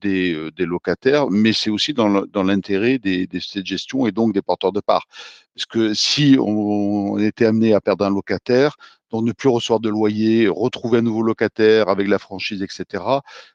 des, 0.00 0.34
euh, 0.34 0.50
des, 0.52 0.64
locataires, 0.64 1.28
mais 1.30 1.52
c'est 1.52 1.70
aussi 1.70 1.92
dans 1.92 2.08
l'intérêt 2.42 2.98
des, 2.98 3.26
des 3.26 3.40
sociétés 3.40 3.62
de 3.62 3.66
gestion 3.66 4.06
et 4.06 4.12
donc 4.12 4.32
des 4.32 4.42
porteurs 4.42 4.72
de 4.72 4.80
parts. 4.80 5.06
Parce 5.54 5.66
que 5.66 5.92
si 5.92 6.36
on, 6.38 7.18
était 7.18 7.46
amené 7.46 7.74
à 7.74 7.80
perdre 7.80 8.04
un 8.04 8.10
locataire, 8.10 8.76
donc 9.10 9.24
ne 9.24 9.32
plus 9.32 9.48
recevoir 9.48 9.80
de 9.80 9.88
loyer, 9.88 10.46
retrouver 10.46 10.98
un 10.98 11.02
nouveau 11.02 11.22
locataire 11.22 11.88
avec 11.88 12.06
la 12.06 12.20
franchise, 12.20 12.62
etc., 12.62 13.02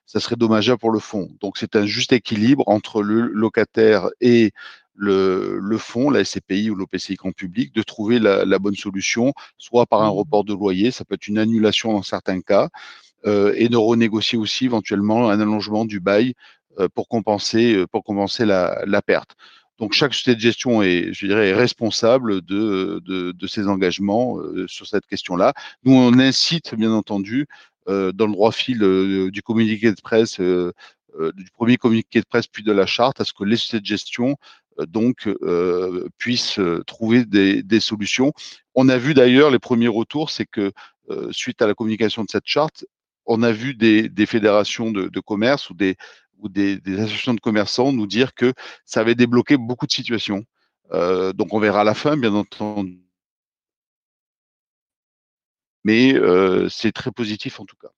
ça 0.05 0.19
serait 0.19 0.35
dommageable 0.35 0.79
pour 0.79 0.91
le 0.91 0.99
fonds. 0.99 1.29
Donc 1.39 1.57
c'est 1.57 1.77
un 1.77 1.85
juste 1.85 2.11
équilibre 2.11 2.63
entre 2.67 3.01
le 3.01 3.21
locataire 3.27 4.09
et 4.19 4.51
le, 4.95 5.59
le 5.61 5.77
fonds, 5.77 6.09
la 6.09 6.25
SCPI 6.25 6.69
ou 6.71 6.75
l'OPCI 6.75 7.15
grand 7.15 7.31
public, 7.31 7.73
de 7.73 7.83
trouver 7.83 8.19
la, 8.19 8.43
la, 8.43 8.59
bonne 8.59 8.75
solution, 8.75 9.33
soit 9.57 9.85
par 9.85 10.01
un 10.01 10.09
mmh. 10.09 10.17
report 10.17 10.43
de 10.43 10.53
loyer, 10.53 10.91
ça 10.91 11.05
peut 11.05 11.15
être 11.15 11.27
une 11.27 11.37
annulation 11.37 11.93
dans 11.93 12.03
certains 12.03 12.41
cas, 12.41 12.69
et 13.25 13.69
de 13.69 13.77
renégocier 13.77 14.37
aussi 14.37 14.65
éventuellement 14.65 15.29
un 15.29 15.39
allongement 15.39 15.85
du 15.85 15.99
bail 15.99 16.33
euh, 16.79 16.87
pour 16.89 17.07
compenser, 17.07 17.75
euh, 17.75 17.87
pour 17.87 18.03
compenser 18.03 18.45
la, 18.45 18.81
la, 18.87 19.03
perte. 19.03 19.35
Donc 19.77 19.93
chaque 19.93 20.13
société 20.13 20.35
de 20.35 20.41
gestion 20.41 20.81
est, 20.81 21.13
je 21.13 21.27
dirais, 21.27 21.53
responsable 21.53 22.41
de, 22.41 22.99
de, 23.05 23.31
de 23.31 23.47
ses 23.47 23.67
engagements 23.67 24.37
sur 24.67 24.87
cette 24.87 25.05
question-là. 25.05 25.53
Nous, 25.83 25.93
on 25.93 26.17
incite, 26.19 26.73
bien 26.73 26.91
entendu, 26.91 27.47
dans 27.87 28.27
le 28.27 28.31
droit 28.31 28.51
fil 28.51 28.79
du 29.31 29.41
communiqué 29.41 29.91
de 29.91 29.99
presse, 30.01 30.39
du 30.39 31.51
premier 31.53 31.77
communiqué 31.77 32.21
de 32.21 32.25
presse, 32.25 32.47
puis 32.47 32.63
de 32.63 32.71
la 32.71 32.85
charte, 32.85 33.19
à 33.19 33.25
ce 33.25 33.33
que 33.33 33.43
les 33.43 33.57
sociétés 33.57 33.81
de 33.81 33.85
gestion 33.85 34.35
donc 34.87 35.27
puissent 36.19 36.59
trouver 36.85 37.25
des, 37.25 37.63
des, 37.63 37.79
solutions. 37.79 38.31
On 38.75 38.89
a 38.89 38.97
vu 38.97 39.15
d'ailleurs 39.15 39.49
les 39.49 39.59
premiers 39.59 39.87
retours, 39.87 40.29
c'est 40.29 40.45
que 40.45 40.71
suite 41.31 41.63
à 41.63 41.67
la 41.67 41.73
communication 41.73 42.23
de 42.23 42.29
cette 42.29 42.47
charte, 42.47 42.85
on 43.25 43.43
a 43.43 43.51
vu 43.51 43.73
des, 43.73 44.25
fédérations 44.25 44.91
de, 44.91 45.19
commerce 45.19 45.69
ou, 45.69 45.73
des, 45.73 45.97
associations 46.87 47.33
de 47.33 47.39
commerçants 47.39 47.91
nous 47.91 48.07
dire 48.07 48.33
que 48.33 48.53
ça 48.85 49.01
avait 49.01 49.15
débloqué 49.15 49.57
beaucoup 49.57 49.87
de 49.87 49.91
situations. 49.91 50.43
Euh, 50.91 51.33
donc 51.33 51.53
on 51.53 51.59
verra 51.59 51.81
à 51.81 51.83
la 51.83 51.93
fin, 51.93 52.17
bien 52.17 52.33
entendu. 52.33 52.99
Mais 55.83 56.13
euh, 56.13 56.69
c'est 56.69 56.91
très 56.91 57.11
positif 57.11 57.59
en 57.59 57.65
tout 57.65 57.75
cas. 57.75 57.89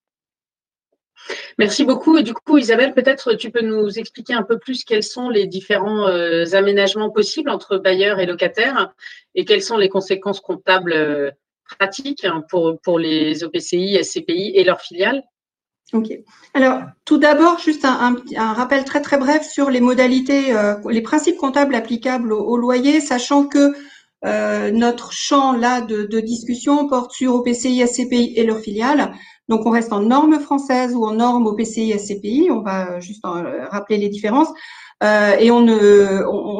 Merci 1.57 1.85
beaucoup. 1.85 2.21
Du 2.21 2.33
coup, 2.33 2.57
Isabelle, 2.57 2.93
peut-être 2.93 3.33
tu 3.33 3.49
peux 3.49 3.61
nous 3.61 3.97
expliquer 3.97 4.33
un 4.33 4.43
peu 4.43 4.59
plus 4.59 4.83
quels 4.83 5.03
sont 5.03 5.29
les 5.29 5.47
différents 5.47 6.07
euh, 6.07 6.45
aménagements 6.53 7.09
possibles 7.09 7.49
entre 7.49 7.77
bailleurs 7.77 8.19
et 8.19 8.27
locataires 8.27 8.93
et 9.33 9.45
quelles 9.45 9.63
sont 9.63 9.77
les 9.77 9.89
conséquences 9.89 10.39
comptables 10.39 11.35
pratique 11.65 12.25
hein, 12.25 12.43
pour, 12.49 12.79
pour 12.81 12.99
les 12.99 13.43
OPCI, 13.43 14.03
SCPI 14.03 14.51
et 14.55 14.63
leurs 14.63 14.81
filiales 14.81 15.23
Ok. 15.93 16.11
Alors, 16.55 16.81
tout 17.05 17.19
d'abord, 17.19 17.59
juste 17.59 17.85
un, 17.85 18.15
un, 18.35 18.53
rappel 18.53 18.85
très 18.85 19.01
très 19.01 19.17
bref 19.17 19.47
sur 19.47 19.69
les 19.69 19.81
modalités, 19.81 20.51
euh, 20.55 20.73
les 20.89 21.01
principes 21.01 21.37
comptables 21.37 21.75
applicables 21.75 22.33
au, 22.33 22.57
loyer, 22.57 22.99
sachant 23.01 23.45
que 23.45 23.75
euh, 24.25 24.71
notre 24.71 25.11
champ 25.11 25.53
là 25.53 25.81
de, 25.81 26.03
de, 26.03 26.19
discussion 26.19 26.87
porte 26.87 27.11
sur 27.11 27.35
OPCI, 27.35 27.85
SCPI 27.85 28.33
et 28.35 28.43
leurs 28.45 28.59
filiales. 28.59 29.13
Donc, 29.47 29.67
on 29.67 29.69
reste 29.69 29.93
en 29.93 29.99
normes 29.99 30.39
françaises 30.39 30.95
ou 30.95 31.05
en 31.05 31.13
normes 31.13 31.45
OPCI, 31.45 31.97
SCPI. 31.99 32.47
On 32.49 32.61
va 32.61 32.99
juste 32.99 33.23
rappeler 33.23 33.97
les 33.97 34.09
différences. 34.09 34.49
Euh, 35.03 35.35
et 35.37 35.51
on 35.51 35.61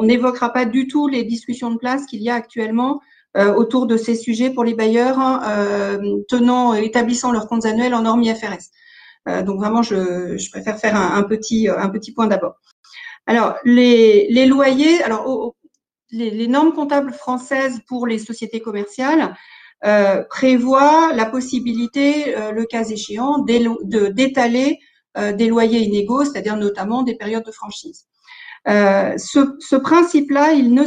n'évoquera 0.02 0.50
on, 0.50 0.52
pas 0.52 0.66
du 0.66 0.86
tout 0.86 1.08
les 1.08 1.24
discussions 1.24 1.70
de 1.70 1.78
place 1.78 2.06
qu'il 2.06 2.22
y 2.22 2.30
a 2.30 2.34
actuellement 2.34 3.00
euh, 3.00 3.15
autour 3.36 3.86
de 3.86 3.96
ces 3.96 4.14
sujets 4.14 4.50
pour 4.50 4.64
les 4.64 4.74
bailleurs 4.74 5.18
hein, 5.18 5.42
euh, 5.48 6.18
tenant, 6.28 6.74
établissant 6.74 7.32
leurs 7.32 7.48
comptes 7.48 7.66
annuels 7.66 7.94
en 7.94 8.02
normes 8.02 8.22
IFRS. 8.22 8.70
Euh, 9.28 9.42
donc 9.42 9.58
vraiment, 9.58 9.82
je, 9.82 10.36
je, 10.36 10.50
préfère 10.50 10.78
faire 10.78 10.96
un, 10.96 11.22
petit, 11.22 11.68
un 11.68 11.88
petit 11.88 12.12
point 12.12 12.26
d'abord. 12.26 12.54
Alors, 13.26 13.56
les, 13.64 14.28
les, 14.30 14.46
loyers, 14.46 15.02
alors 15.02 15.54
les, 16.10 16.30
les, 16.30 16.46
normes 16.46 16.72
comptables 16.72 17.12
françaises 17.12 17.80
pour 17.88 18.06
les 18.06 18.18
sociétés 18.18 18.60
commerciales 18.60 19.34
euh, 19.84 20.22
prévoient 20.30 21.12
la 21.12 21.26
possibilité, 21.26 22.34
le 22.54 22.64
cas 22.64 22.84
échéant, 22.84 23.44
d'étaler 23.44 24.78
euh, 25.18 25.32
des 25.32 25.48
loyers 25.48 25.80
inégaux, 25.80 26.24
c'est-à-dire 26.24 26.56
notamment 26.56 27.02
des 27.02 27.14
périodes 27.14 27.44
de 27.44 27.50
franchise. 27.50 28.04
Euh, 28.68 29.16
ce, 29.16 29.56
ce 29.60 29.76
principe-là, 29.76 30.52
il 30.52 30.74
ne 30.74 30.84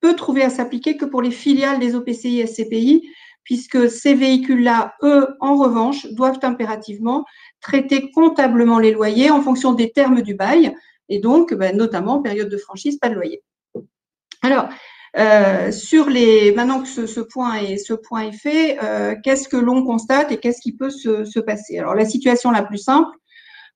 peut 0.00 0.14
trouver 0.14 0.42
à 0.42 0.50
s'appliquer 0.50 0.96
que 0.96 1.04
pour 1.04 1.22
les 1.22 1.30
filiales 1.30 1.78
des 1.78 1.94
OPCI 1.94 2.40
et 2.40 2.46
SCPI, 2.46 3.08
puisque 3.44 3.90
ces 3.90 4.14
véhicules-là, 4.14 4.94
eux, 5.02 5.28
en 5.40 5.56
revanche, 5.56 6.06
doivent 6.12 6.38
impérativement 6.42 7.24
traiter 7.60 8.10
comptablement 8.10 8.78
les 8.78 8.92
loyers 8.92 9.30
en 9.30 9.40
fonction 9.40 9.72
des 9.72 9.90
termes 9.90 10.20
du 10.20 10.34
bail, 10.34 10.74
et 11.08 11.18
donc, 11.18 11.54
ben, 11.54 11.74
notamment, 11.76 12.20
période 12.20 12.50
de 12.50 12.58
franchise, 12.58 12.98
pas 12.98 13.08
de 13.08 13.14
loyer. 13.14 13.42
Alors, 14.42 14.68
euh, 15.16 15.72
sur 15.72 16.10
les, 16.10 16.52
maintenant 16.52 16.82
que 16.82 17.06
ce, 17.06 17.20
point 17.20 17.54
est, 17.54 17.78
ce 17.78 17.94
point 17.94 18.28
est 18.28 18.32
fait, 18.32 18.78
euh, 18.82 19.14
qu'est-ce 19.24 19.48
que 19.48 19.56
l'on 19.56 19.82
constate 19.82 20.30
et 20.30 20.36
qu'est-ce 20.36 20.60
qui 20.60 20.76
peut 20.76 20.90
se, 20.90 21.24
se, 21.24 21.40
passer? 21.40 21.78
Alors, 21.78 21.94
la 21.94 22.04
situation 22.04 22.50
la 22.50 22.62
plus 22.62 22.78
simple, 22.78 23.10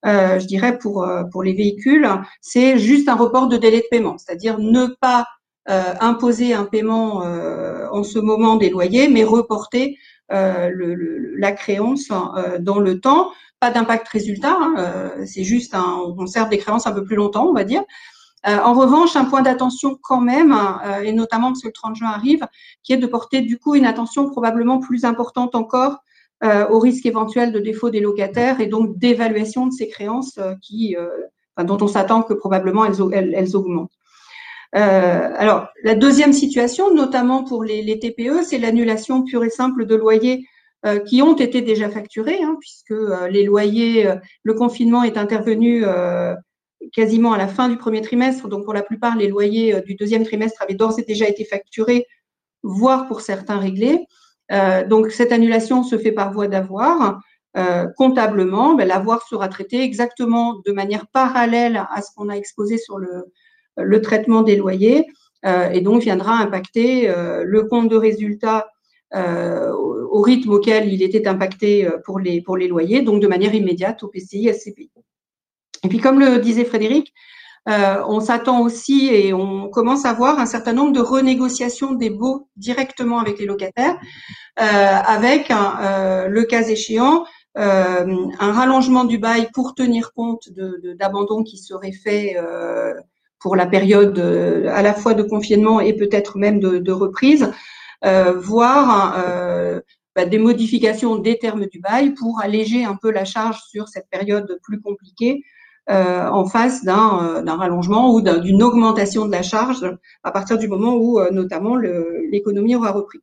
euh, 0.04 0.38
je 0.38 0.46
dirais 0.46 0.78
pour, 0.78 1.08
pour 1.30 1.42
les 1.42 1.54
véhicules, 1.54 2.06
c'est 2.40 2.78
juste 2.78 3.08
un 3.08 3.14
report 3.14 3.48
de 3.48 3.56
délai 3.56 3.78
de 3.78 3.86
paiement, 3.90 4.18
c'est-à-dire 4.18 4.58
ne 4.58 4.88
pas 5.00 5.26
imposer 5.66 6.54
un 6.54 6.64
paiement 6.64 7.24
euh, 7.24 7.86
en 7.92 8.02
ce 8.02 8.18
moment 8.18 8.56
des 8.56 8.70
loyers, 8.70 9.08
mais 9.08 9.24
reporter 9.24 9.96
euh, 10.32 10.70
la 11.36 11.52
créance 11.52 12.08
dans 12.60 12.78
le 12.78 13.00
temps. 13.00 13.30
Pas 13.60 13.70
d'impact 13.70 14.08
résultat, 14.08 14.56
hein, 14.58 15.12
c'est 15.24 15.44
juste 15.44 15.76
on 15.76 16.14
conserve 16.16 16.48
des 16.48 16.58
créances 16.58 16.86
un 16.88 16.92
peu 16.92 17.04
plus 17.04 17.14
longtemps, 17.14 17.46
on 17.46 17.52
va 17.52 17.62
dire. 17.62 17.84
en 18.44 18.74
revanche, 18.74 19.14
un 19.14 19.24
point 19.24 19.42
d'attention 19.42 19.96
quand 20.02 20.20
même, 20.20 20.52
et 21.04 21.12
notamment 21.12 21.48
parce 21.48 21.62
que 21.62 21.68
le 21.68 21.72
30 21.72 21.94
juin 21.94 22.10
arrive, 22.10 22.44
qui 22.82 22.92
est 22.92 22.96
de 22.96 23.06
porter 23.06 23.40
du 23.40 23.60
coup 23.60 23.76
une 23.76 23.86
attention 23.86 24.28
probablement 24.28 24.80
plus 24.80 25.04
importante 25.04 25.54
encore 25.54 26.02
au 26.42 26.80
risque 26.80 27.06
éventuel 27.06 27.52
de 27.52 27.60
défaut 27.60 27.90
des 27.90 28.00
locataires 28.00 28.60
et 28.60 28.66
donc 28.66 28.98
d'évaluation 28.98 29.68
de 29.68 29.72
ces 29.72 29.86
créances 29.86 30.40
qui, 30.60 30.96
dont 31.62 31.78
on 31.80 31.86
s'attend 31.86 32.22
que 32.22 32.34
probablement 32.34 32.84
elles 32.84 33.54
augmentent. 33.56 33.92
Euh, 34.74 35.30
alors, 35.36 35.68
la 35.84 35.94
deuxième 35.94 36.32
situation, 36.32 36.94
notamment 36.94 37.44
pour 37.44 37.62
les, 37.62 37.98
TPE, 37.98 38.42
c'est 38.42 38.58
l'annulation 38.58 39.22
pure 39.22 39.44
et 39.44 39.50
simple 39.50 39.84
de 39.84 39.94
loyers 39.94 40.46
euh, 40.84 40.98
qui 40.98 41.22
ont 41.22 41.36
été 41.36 41.60
déjà 41.60 41.88
facturés, 41.88 42.42
hein, 42.42 42.56
puisque 42.58 42.90
euh, 42.90 43.28
les 43.28 43.44
loyers, 43.44 44.04
euh, 44.06 44.16
le 44.42 44.54
confinement 44.54 45.04
est 45.04 45.16
intervenu 45.16 45.84
quasiment 46.92 47.32
à 47.32 47.38
la 47.38 47.46
fin 47.46 47.68
du 47.68 47.76
premier 47.76 48.00
trimestre, 48.00 48.48
donc 48.48 48.64
pour 48.64 48.74
la 48.74 48.82
plupart, 48.82 49.16
les 49.16 49.28
loyers 49.28 49.80
du 49.82 49.94
deuxième 49.94 50.24
trimestre 50.24 50.60
avaient 50.60 50.74
d'ores 50.74 50.98
et 50.98 51.04
déjà 51.04 51.28
été 51.28 51.44
facturés, 51.44 52.06
voire 52.64 53.06
pour 53.06 53.20
certains 53.20 53.58
réglés. 53.58 54.04
donc, 54.88 55.12
cette 55.12 55.30
annulation 55.30 55.84
se 55.84 55.96
fait 55.96 56.10
par 56.10 56.32
voie 56.32 56.48
d'avoir. 56.48 57.20
comptablement, 57.96 58.74
ben, 58.74 58.88
l'avoir 58.88 59.22
sera 59.28 59.48
traité 59.48 59.82
exactement 59.82 60.60
de 60.66 60.72
manière 60.72 61.06
parallèle 61.06 61.86
à 61.94 62.02
ce 62.02 62.10
qu'on 62.16 62.28
a 62.28 62.34
exposé 62.34 62.76
sur 62.78 62.98
le, 62.98 63.26
le 63.76 64.00
traitement 64.00 64.42
des 64.42 64.56
loyers 64.56 65.06
euh, 65.44 65.70
et 65.70 65.80
donc 65.80 66.02
viendra 66.02 66.34
impacter 66.34 67.10
euh, 67.10 67.42
le 67.44 67.64
compte 67.64 67.88
de 67.88 67.96
résultat 67.96 68.68
euh, 69.14 69.72
au 69.72 70.22
rythme 70.22 70.52
auquel 70.52 70.92
il 70.92 71.02
était 71.02 71.26
impacté 71.26 71.88
pour 72.04 72.18
les, 72.18 72.40
pour 72.40 72.56
les 72.56 72.68
loyers, 72.68 73.02
donc 73.02 73.20
de 73.20 73.26
manière 73.26 73.54
immédiate 73.54 74.02
au 74.02 74.08
PCI, 74.08 74.52
SCPI. 74.52 74.90
Et 75.84 75.88
puis, 75.88 75.98
comme 75.98 76.20
le 76.20 76.38
disait 76.38 76.64
Frédéric, 76.64 77.12
on 77.66 78.20
s'attend 78.20 78.60
aussi 78.60 79.08
et 79.08 79.32
on 79.34 79.68
commence 79.68 80.04
à 80.04 80.12
voir 80.12 80.38
un 80.38 80.46
certain 80.46 80.72
nombre 80.72 80.92
de 80.92 81.00
renégociations 81.00 81.92
des 81.92 82.10
baux 82.10 82.48
directement 82.56 83.18
avec 83.18 83.38
les 83.38 83.46
locataires, 83.46 83.98
avec 84.56 85.48
le 85.50 86.42
cas 86.42 86.62
échéant 86.62 87.24
un 87.54 88.52
rallongement 88.52 89.04
du 89.04 89.18
bail 89.18 89.48
pour 89.52 89.74
tenir 89.74 90.12
compte 90.12 90.48
d'abandon 90.98 91.40
de, 91.40 91.44
qui 91.44 91.58
serait 91.58 91.92
fait 91.92 92.36
pour 93.42 93.56
la 93.56 93.66
période 93.66 94.18
à 94.18 94.82
la 94.82 94.94
fois 94.94 95.14
de 95.14 95.22
confinement 95.22 95.80
et 95.80 95.94
peut-être 95.94 96.38
même 96.38 96.60
de, 96.60 96.92
reprise, 96.92 97.50
voire 98.02 99.20
bah, 100.14 100.26
des 100.26 100.38
modifications 100.38 101.16
des 101.16 101.38
termes 101.38 101.66
du 101.66 101.80
bail 101.80 102.14
pour 102.14 102.40
alléger 102.40 102.84
un 102.84 102.96
peu 102.96 103.10
la 103.10 103.24
charge 103.24 103.60
sur 103.68 103.88
cette 103.88 104.08
période 104.10 104.58
plus 104.62 104.80
compliquée 104.80 105.42
euh, 105.90 106.28
en 106.28 106.46
face 106.46 106.84
d'un 106.84 107.42
euh, 107.44 107.54
rallongement 107.56 108.14
ou 108.14 108.20
d'une 108.20 108.62
augmentation 108.62 109.26
de 109.26 109.32
la 109.32 109.42
charge 109.42 109.84
à 110.22 110.30
partir 110.30 110.56
du 110.56 110.68
moment 110.68 110.94
où 110.94 111.18
euh, 111.18 111.30
notamment 111.32 111.74
l'économie 111.74 112.76
aura 112.76 112.92
repris. 112.92 113.18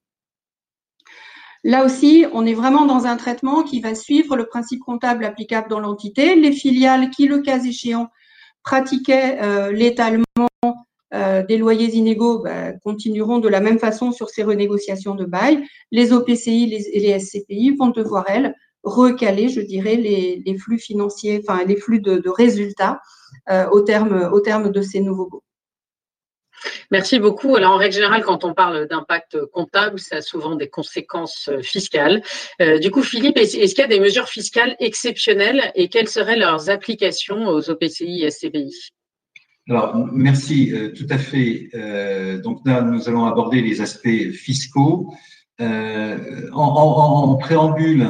Là 1.63 1.85
aussi, 1.85 2.25
on 2.33 2.45
est 2.45 2.53
vraiment 2.53 2.85
dans 2.85 3.05
un 3.05 3.15
traitement 3.15 3.63
qui 3.63 3.79
va 3.79 3.95
suivre 3.95 4.35
le 4.35 4.45
principe 4.45 4.81
comptable 4.81 5.23
applicable 5.23 5.69
dans 5.69 5.79
l'entité. 5.79 6.35
Les 6.35 6.51
filiales 6.51 7.11
qui, 7.11 7.27
le 7.27 7.39
cas 7.39 7.59
échéant, 7.63 8.09
pratiquaient 8.63 9.71
l'étalement 9.71 10.23
euh, 11.11 11.43
des 11.43 11.57
loyers 11.57 11.95
inégaux 11.95 12.43
bah, 12.43 12.71
continueront 12.83 13.39
de 13.39 13.49
la 13.49 13.61
même 13.61 13.79
façon 13.79 14.11
sur 14.11 14.29
ces 14.29 14.43
renégociations 14.43 15.15
de 15.15 15.25
bail. 15.25 15.63
Les 15.91 16.13
OPCI 16.13 16.71
et 16.93 16.99
les 16.99 17.19
SCPI 17.19 17.71
vont 17.71 17.87
devoir, 17.87 18.25
elles, 18.27 18.53
recaler, 18.83 19.49
je 19.49 19.61
dirais, 19.61 19.95
les, 19.95 20.57
flux 20.59 20.77
financiers, 20.77 21.41
enfin 21.43 21.63
les 21.65 21.77
flux 21.77 21.99
de, 21.99 22.29
résultats 22.29 22.99
euh, 23.49 23.67
au, 23.71 23.81
terme, 23.81 24.29
au 24.31 24.39
terme 24.39 24.71
de 24.71 24.81
ces 24.81 24.99
nouveaux 24.99 25.27
baux. 25.27 25.43
Merci 26.91 27.19
beaucoup. 27.19 27.55
Alors, 27.55 27.71
en 27.71 27.77
règle 27.77 27.95
générale, 27.95 28.23
quand 28.23 28.43
on 28.43 28.53
parle 28.53 28.87
d'impact 28.87 29.37
comptable, 29.53 29.99
ça 29.99 30.17
a 30.17 30.21
souvent 30.21 30.55
des 30.55 30.69
conséquences 30.69 31.49
euh, 31.49 31.61
fiscales. 31.61 32.21
du 32.81 32.91
coup, 32.91 33.03
Philippe, 33.03 33.37
est-ce 33.37 33.57
qu'il 33.57 33.77
y 33.77 33.81
a 33.81 33.87
des 33.87 33.99
mesures 33.99 34.27
fiscales 34.27 34.75
exceptionnelles 34.79 35.71
et 35.75 35.87
quelles 35.89 36.09
seraient 36.09 36.37
leurs 36.37 36.69
applications 36.69 37.47
aux 37.47 37.69
OPCI 37.69 38.23
et 38.23 38.31
SCPI 38.31 38.91
alors, 39.69 39.95
merci, 40.11 40.73
euh, 40.73 40.91
tout 40.93 41.05
à 41.11 41.19
fait. 41.19 41.69
Euh, 41.75 42.41
donc 42.41 42.61
là, 42.65 42.81
nous 42.81 43.07
allons 43.07 43.25
aborder 43.25 43.61
les 43.61 43.81
aspects 43.81 44.31
fiscaux. 44.31 45.13
Euh, 45.61 46.49
en, 46.53 47.35
préambule, 47.35 48.07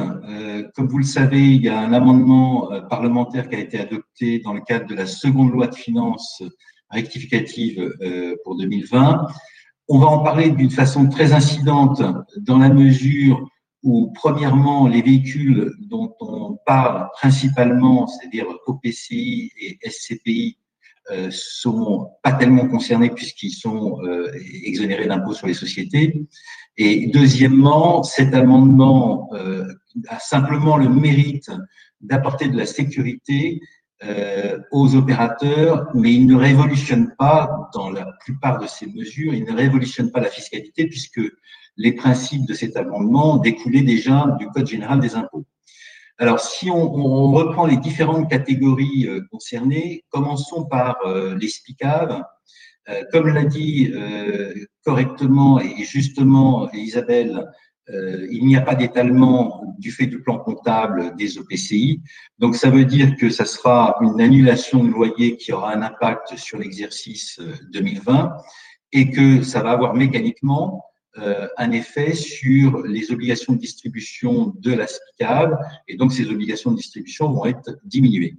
comme 0.74 0.86
vous 0.86 0.98
le 0.98 1.04
savez, 1.04 1.40
il 1.40 1.62
y 1.62 1.68
a 1.68 1.78
un 1.78 1.92
amendement 1.92 2.70
parlementaire 2.88 3.48
qui 3.48 3.56
a 3.56 3.58
été 3.58 3.78
adopté 3.78 4.38
dans 4.38 4.54
le 4.54 4.60
cadre 4.60 4.86
de 4.86 4.94
la 4.94 5.04
seconde 5.04 5.52
loi 5.52 5.66
de 5.66 5.74
finances 5.74 6.42
rectificative 6.90 7.92
pour 8.44 8.56
2020. 8.56 9.26
On 9.88 9.98
va 9.98 10.06
en 10.06 10.22
parler 10.22 10.50
d'une 10.50 10.70
façon 10.70 11.08
très 11.08 11.32
incidente 11.32 12.02
dans 12.38 12.58
la 12.58 12.68
mesure 12.68 13.48
où, 13.82 14.12
premièrement, 14.12 14.86
les 14.86 15.02
véhicules 15.02 15.72
dont 15.80 16.14
on 16.20 16.58
parle 16.66 17.08
principalement, 17.14 18.06
c'est-à-dire 18.06 18.46
OPCI 18.66 19.50
et 19.58 19.78
SCPI, 19.88 20.58
euh, 21.10 21.28
sont 21.32 22.12
pas 22.22 22.32
tellement 22.32 22.68
concernés 22.68 23.10
puisqu'ils 23.10 23.50
sont 23.50 24.00
euh, 24.04 24.30
exonérés 24.64 25.08
d'impôts 25.08 25.32
sur 25.32 25.48
les 25.48 25.54
sociétés. 25.54 26.24
Et 26.76 27.08
deuxièmement, 27.08 28.04
cet 28.04 28.32
amendement 28.32 29.28
euh, 29.32 29.66
a 30.08 30.20
simplement 30.20 30.76
le 30.76 30.88
mérite 30.88 31.50
d'apporter 32.00 32.48
de 32.48 32.56
la 32.56 32.66
sécurité 32.66 33.60
aux 34.70 34.96
opérateurs, 34.96 35.90
mais 35.94 36.14
il 36.14 36.26
ne 36.26 36.34
révolutionne 36.34 37.14
pas, 37.18 37.68
dans 37.74 37.90
la 37.90 38.06
plupart 38.20 38.58
de 38.58 38.66
ces 38.66 38.86
mesures, 38.86 39.34
il 39.34 39.44
ne 39.44 39.52
révolutionne 39.52 40.10
pas 40.10 40.20
la 40.20 40.30
fiscalité 40.30 40.86
puisque 40.86 41.20
les 41.76 41.92
principes 41.92 42.46
de 42.46 42.54
cet 42.54 42.76
amendement 42.76 43.36
découlaient 43.36 43.82
déjà 43.82 44.36
du 44.38 44.46
Code 44.48 44.66
général 44.66 45.00
des 45.00 45.16
impôts. 45.16 45.44
Alors, 46.20 46.38
si 46.38 46.70
on, 46.70 47.32
reprend 47.32 47.64
les 47.64 47.78
différentes 47.78 48.28
catégories 48.28 49.06
euh, 49.06 49.22
concernées, 49.32 50.04
commençons 50.10 50.66
par 50.66 50.98
euh, 51.06 51.34
les 51.40 51.48
SPICAV. 51.48 52.22
Euh, 52.90 53.02
comme 53.10 53.28
l'a 53.28 53.44
dit 53.44 53.92
correctement 54.84 55.60
et 55.60 55.84
justement 55.84 56.70
Isabelle, 56.72 57.46
il 58.30 58.46
n'y 58.46 58.56
a 58.56 58.60
pas 58.60 58.74
d'étalement 58.74 59.74
du 59.78 59.90
fait 59.90 60.06
du 60.06 60.22
plan 60.22 60.38
comptable 60.38 61.16
des 61.16 61.38
OPCI. 61.38 62.00
Donc, 62.38 62.56
ça 62.56 62.70
veut 62.70 62.84
dire 62.84 63.16
que 63.16 63.30
ça 63.30 63.44
sera 63.44 63.96
une 64.02 64.20
annulation 64.20 64.84
de 64.84 64.90
loyer 64.90 65.36
qui 65.36 65.52
aura 65.52 65.74
un 65.74 65.82
impact 65.82 66.36
sur 66.36 66.58
l'exercice 66.58 67.40
2020 67.72 68.36
et 68.92 69.10
que 69.10 69.42
ça 69.42 69.62
va 69.62 69.70
avoir 69.70 69.94
mécaniquement 69.94 70.84
euh, 71.18 71.48
un 71.56 71.72
effet 71.72 72.14
sur 72.14 72.82
les 72.82 73.10
obligations 73.10 73.54
de 73.54 73.58
distribution 73.58 74.54
de 74.60 74.72
la 74.72 74.86
SPICAV, 74.86 75.56
et 75.88 75.96
donc 75.96 76.12
ces 76.12 76.28
obligations 76.30 76.70
de 76.70 76.76
distribution 76.76 77.32
vont 77.32 77.46
être 77.46 77.78
diminuées. 77.84 78.36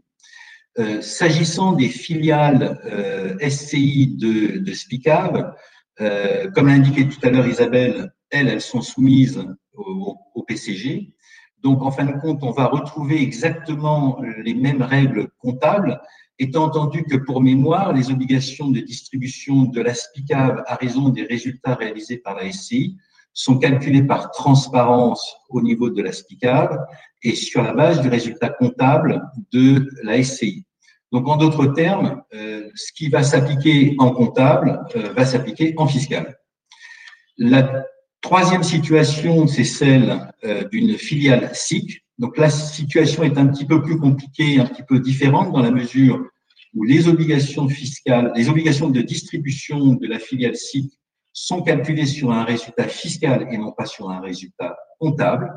Euh, 0.80 1.02
S'agissant 1.02 1.74
des 1.74 1.90
filiales 1.90 2.80
euh, 2.86 3.38
SCI 3.50 4.16
de, 4.18 4.60
de 4.60 4.74
euh, 6.00 6.50
comme 6.52 6.68
l'a 6.68 6.74
indiqué 6.74 7.10
tout 7.10 7.20
à 7.24 7.30
l'heure 7.30 7.46
Isabelle, 7.46 8.14
elles, 8.32 8.48
elles 8.48 8.62
sont 8.62 8.82
soumises 8.82 9.46
au, 9.74 10.18
PCG. 10.48 11.14
Donc, 11.62 11.84
en 11.84 11.92
fin 11.92 12.06
de 12.06 12.20
compte, 12.20 12.44
on 12.44 12.52
va 12.52 12.66
retrouver 12.66 13.22
exactement 13.22 14.20
les 14.44 14.56
mêmes 14.56 14.82
règles 14.82 15.30
comptables, 15.38 16.02
étant 16.40 16.66
entendu 16.66 17.04
que 17.04 17.16
pour 17.16 17.42
mémoire, 17.42 17.94
les 17.94 18.10
obligations 18.10 18.70
de 18.70 18.80
distribution 18.80 19.64
de 19.64 19.82
la 19.82 19.94
SPICAV 19.94 20.64
à 20.66 20.76
raison 20.76 21.10
des 21.10 21.24
résultats 21.24 21.76
réalisés 21.76 22.18
par 22.18 22.36
la 22.36 22.52
SCI 22.52 22.98
sont 23.34 23.60
calculées 23.60 24.04
par 24.04 24.32
transparence 24.32 25.36
au 25.50 25.62
niveau 25.62 25.90
de 25.90 26.02
la 26.02 26.12
SPICAV 26.12 26.78
et 27.24 27.36
sur 27.36 27.62
la 27.62 27.74
base 27.74 28.02
du 28.02 28.10
résultat 28.10 28.50
comptable 28.50 29.22
de 29.54 29.88
la 30.04 30.22
SCI. 30.22 30.66
Donc, 31.12 31.28
en 31.28 31.38
d'autres 31.38 31.68
termes, 31.68 32.24
euh, 32.34 32.70
ce 32.76 32.92
qui 32.94 33.10
va 33.10 33.22
s'appliquer 33.24 33.96
en 34.00 34.12
comptable 34.12 34.82
euh, 34.96 35.14
va 35.14 35.26
s'appliquer 35.26 35.74
en 35.78 35.88
fiscal. 35.88 36.38
Troisième 38.22 38.64
situation, 38.64 39.48
c'est 39.48 39.64
celle 39.64 40.32
euh, 40.44 40.68
d'une 40.70 40.98
filiale 40.98 41.52
SIC, 41.54 42.04
donc 42.18 42.38
la 42.38 42.50
situation 42.50 43.24
est 43.24 43.38
un 43.38 43.48
petit 43.48 43.66
peu 43.66 43.82
plus 43.82 43.98
compliquée, 43.98 44.60
un 44.60 44.66
petit 44.66 44.84
peu 44.84 45.00
différente 45.00 45.52
dans 45.52 45.62
la 45.62 45.72
mesure 45.72 46.24
où 46.76 46.84
les 46.84 47.08
obligations 47.08 47.68
fiscales, 47.68 48.32
les 48.36 48.48
obligations 48.48 48.90
de 48.90 49.02
distribution 49.02 49.94
de 49.94 50.08
la 50.08 50.20
filiale 50.20 50.56
SIC 50.56 50.92
sont 51.34 51.62
calculées 51.62 52.06
sur 52.06 52.32
un 52.32 52.44
résultat 52.44 52.88
fiscal 52.88 53.48
et 53.52 53.58
non 53.58 53.72
pas 53.72 53.86
sur 53.86 54.10
un 54.10 54.20
résultat 54.20 54.78
comptable. 55.00 55.52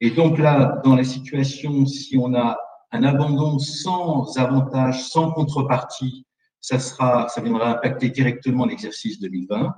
Et 0.00 0.10
donc 0.10 0.38
là, 0.38 0.80
dans 0.84 0.94
la 0.94 1.04
situation, 1.04 1.84
si 1.86 2.16
on 2.16 2.34
a 2.34 2.56
un 2.92 3.04
abandon 3.04 3.58
sans 3.58 4.36
avantage, 4.38 5.02
sans 5.08 5.32
contrepartie, 5.32 6.24
ça 6.60 6.78
sera, 6.78 7.28
ça 7.28 7.40
viendra 7.40 7.76
impacter 7.76 8.08
directement 8.08 8.64
l'exercice 8.64 9.20
2020. 9.20 9.74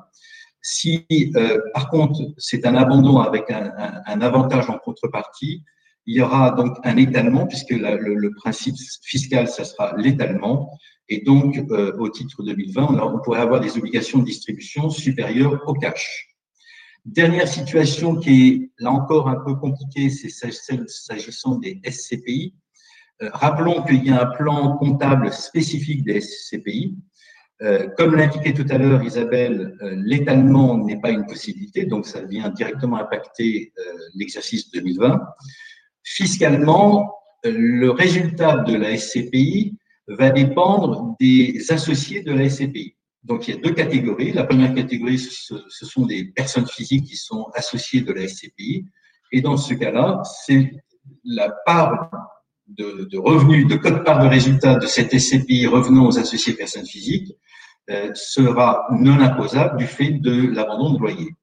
Si, 0.62 1.06
euh, 1.36 1.58
par 1.74 1.88
contre, 1.88 2.20
c'est 2.36 2.66
un 2.66 2.74
abandon 2.76 3.18
avec 3.18 3.50
un, 3.50 4.20
avantage 4.20 4.68
en 4.68 4.78
contrepartie, 4.78 5.64
il 6.06 6.16
y 6.16 6.22
aura 6.22 6.50
donc 6.50 6.76
un 6.84 6.96
étalement, 6.96 7.46
puisque 7.46 7.70
le, 7.70 8.30
principe 8.36 8.76
fiscal, 9.02 9.48
ça 9.48 9.64
sera 9.64 9.94
l'étalement. 9.96 10.70
Et 11.08 11.22
donc, 11.22 11.58
euh, 11.70 11.96
au 11.98 12.08
titre 12.08 12.42
2020, 12.42 12.88
on, 12.90 13.14
on, 13.14 13.20
pourrait 13.20 13.40
avoir 13.40 13.60
des 13.60 13.76
obligations 13.76 14.18
de 14.18 14.24
distribution 14.24 14.90
supérieures 14.90 15.62
au 15.66 15.74
cash. 15.74 16.30
Dernière 17.04 17.48
situation 17.48 18.16
qui 18.16 18.48
est 18.48 18.70
là 18.78 18.90
encore 18.90 19.28
un 19.28 19.36
peu 19.36 19.54
compliquée, 19.54 20.10
c'est 20.10 20.28
celle 20.28 20.84
s'agissant 20.86 21.56
des 21.56 21.80
SCPI. 21.84 22.54
Euh, 23.22 23.30
rappelons 23.32 23.82
qu'il 23.84 24.06
y 24.06 24.10
a 24.10 24.22
un 24.22 24.26
plan 24.26 24.76
comptable 24.76 25.32
spécifique 25.32 26.04
des 26.04 26.20
SCPI. 26.20 26.96
Euh, 27.62 27.88
comme 27.98 28.16
l'indiquait 28.16 28.54
tout 28.54 28.66
à 28.70 28.78
l'heure 28.78 29.02
Isabelle, 29.02 29.76
l'étalement 29.96 30.78
n'est 30.78 31.00
pas 31.00 31.10
une 31.10 31.26
possibilité, 31.26 31.84
donc 31.84 32.06
ça 32.06 32.22
vient 32.22 32.48
directement 32.48 32.96
impacter 32.96 33.72
l'exercice 34.14 34.70
2020. 34.70 35.20
Fiscalement, 36.02 37.14
le 37.44 37.90
résultat 37.90 38.58
de 38.58 38.74
la 38.74 38.96
SCPI 38.96 39.76
va 40.08 40.30
dépendre 40.30 41.16
des 41.20 41.64
associés 41.70 42.22
de 42.22 42.32
la 42.32 42.48
SCPI. 42.48 42.96
Donc, 43.22 43.46
il 43.46 43.54
y 43.54 43.58
a 43.58 43.60
deux 43.60 43.74
catégories. 43.74 44.32
La 44.32 44.44
première 44.44 44.74
catégorie, 44.74 45.18
ce, 45.18 45.54
sont 45.68 46.06
des 46.06 46.24
personnes 46.24 46.66
physiques 46.66 47.04
qui 47.04 47.16
sont 47.16 47.48
associées 47.54 48.00
de 48.00 48.12
la 48.12 48.26
SCPI. 48.26 48.86
Et 49.32 49.40
dans 49.40 49.56
ce 49.56 49.74
cas-là, 49.74 50.22
c'est 50.46 50.72
la 51.24 51.50
part 51.66 52.10
de, 52.76 53.18
revenus, 53.18 53.66
de 53.66 53.76
code 53.76 54.04
part 54.04 54.22
de 54.22 54.28
résultat 54.28 54.76
de 54.76 54.86
cette 54.86 55.18
SCPI 55.18 55.66
revenant 55.66 56.06
aux 56.06 56.18
associés 56.18 56.54
personnes 56.54 56.86
physiques 56.86 57.32
euh, 57.90 58.10
sera 58.14 58.86
non 58.92 59.20
imposable 59.20 59.78
du 59.78 59.86
fait 59.86 60.12
de 60.12 60.48
l'abandon 60.48 60.94
de 60.94 60.98
loyer. 60.98 61.34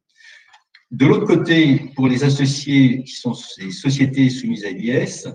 De 0.91 1.05
l'autre 1.05 1.25
côté, 1.25 1.91
pour 1.95 2.07
les 2.07 2.23
associés 2.23 3.03
qui 3.03 3.13
sont 3.13 3.33
les 3.57 3.71
sociétés 3.71 4.29
soumises 4.29 4.65
à 4.65 4.69
l'IS, 4.69 5.27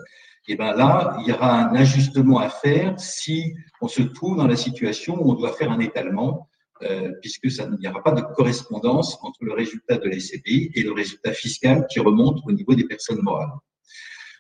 et 0.49 0.57
ben 0.57 0.75
là, 0.75 1.17
il 1.21 1.29
y 1.29 1.33
aura 1.33 1.69
un 1.69 1.75
ajustement 1.75 2.39
à 2.39 2.49
faire 2.49 2.99
si 2.99 3.55
on 3.81 3.89
se 3.89 4.03
trouve 4.03 4.39
dans 4.39 4.47
la 4.47 4.57
situation 4.57 5.17
où 5.21 5.31
on 5.31 5.35
doit 5.35 5.53
faire 5.53 5.71
un 5.71 5.79
étalement, 5.79 6.49
euh, 6.83 7.13
puisque 7.21 7.51
ça 7.51 7.69
n'y 7.69 7.87
aura 7.87 8.03
pas 8.03 8.13
de 8.13 8.23
correspondance 8.35 9.19
entre 9.23 9.45
le 9.45 9.53
résultat 9.53 9.99
de 9.99 10.09
la 10.09 10.19
SCPI 10.19 10.73
et 10.75 10.83
le 10.83 10.93
résultat 10.93 11.33
fiscal 11.33 11.87
qui 11.89 12.01
remonte 12.01 12.41
au 12.47 12.53
niveau 12.53 12.75
des 12.75 12.85
personnes 12.85 13.21
morales. 13.23 13.53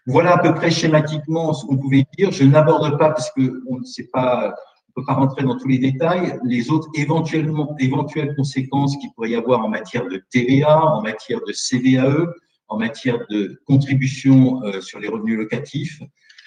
Voilà 0.06 0.34
à 0.34 0.38
peu 0.38 0.54
près 0.54 0.70
schématiquement 0.70 1.52
ce 1.52 1.64
qu'on 1.66 1.76
pouvait 1.76 2.04
dire. 2.18 2.32
Je 2.32 2.44
n'aborde 2.44 2.98
pas 2.98 3.10
parce 3.10 3.30
que 3.32 3.62
on 3.68 3.78
ne 3.78 3.84
sait 3.84 4.08
pas, 4.12 4.52
on 4.88 5.00
peut 5.00 5.06
pas 5.06 5.14
rentrer 5.14 5.44
dans 5.44 5.56
tous 5.56 5.68
les 5.68 5.78
détails. 5.78 6.38
Les 6.44 6.70
autres 6.70 6.88
éventuellement 6.94 7.76
éventuelles 7.78 8.34
conséquences 8.34 8.96
qu'il 8.96 9.12
pourrait 9.12 9.30
y 9.30 9.36
avoir 9.36 9.64
en 9.64 9.68
matière 9.68 10.06
de 10.08 10.22
TVA, 10.30 10.84
en 10.84 11.02
matière 11.02 11.40
de 11.46 11.52
CVAE, 11.52 12.26
en 12.68 12.78
matière 12.78 13.18
de 13.30 13.60
contribution 13.66 14.62
euh, 14.64 14.80
sur 14.80 14.98
les 14.98 15.08
revenus 15.08 15.38
locatifs. 15.38 16.00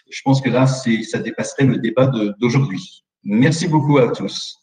Je 0.09 0.21
pense 0.23 0.41
que 0.41 0.49
là, 0.49 0.67
ça 0.67 1.19
dépasserait 1.19 1.65
le 1.65 1.77
débat 1.77 2.07
d'aujourd'hui. 2.39 3.03
Merci 3.23 3.67
beaucoup 3.67 3.97
à 3.97 4.11
tous. 4.11 4.59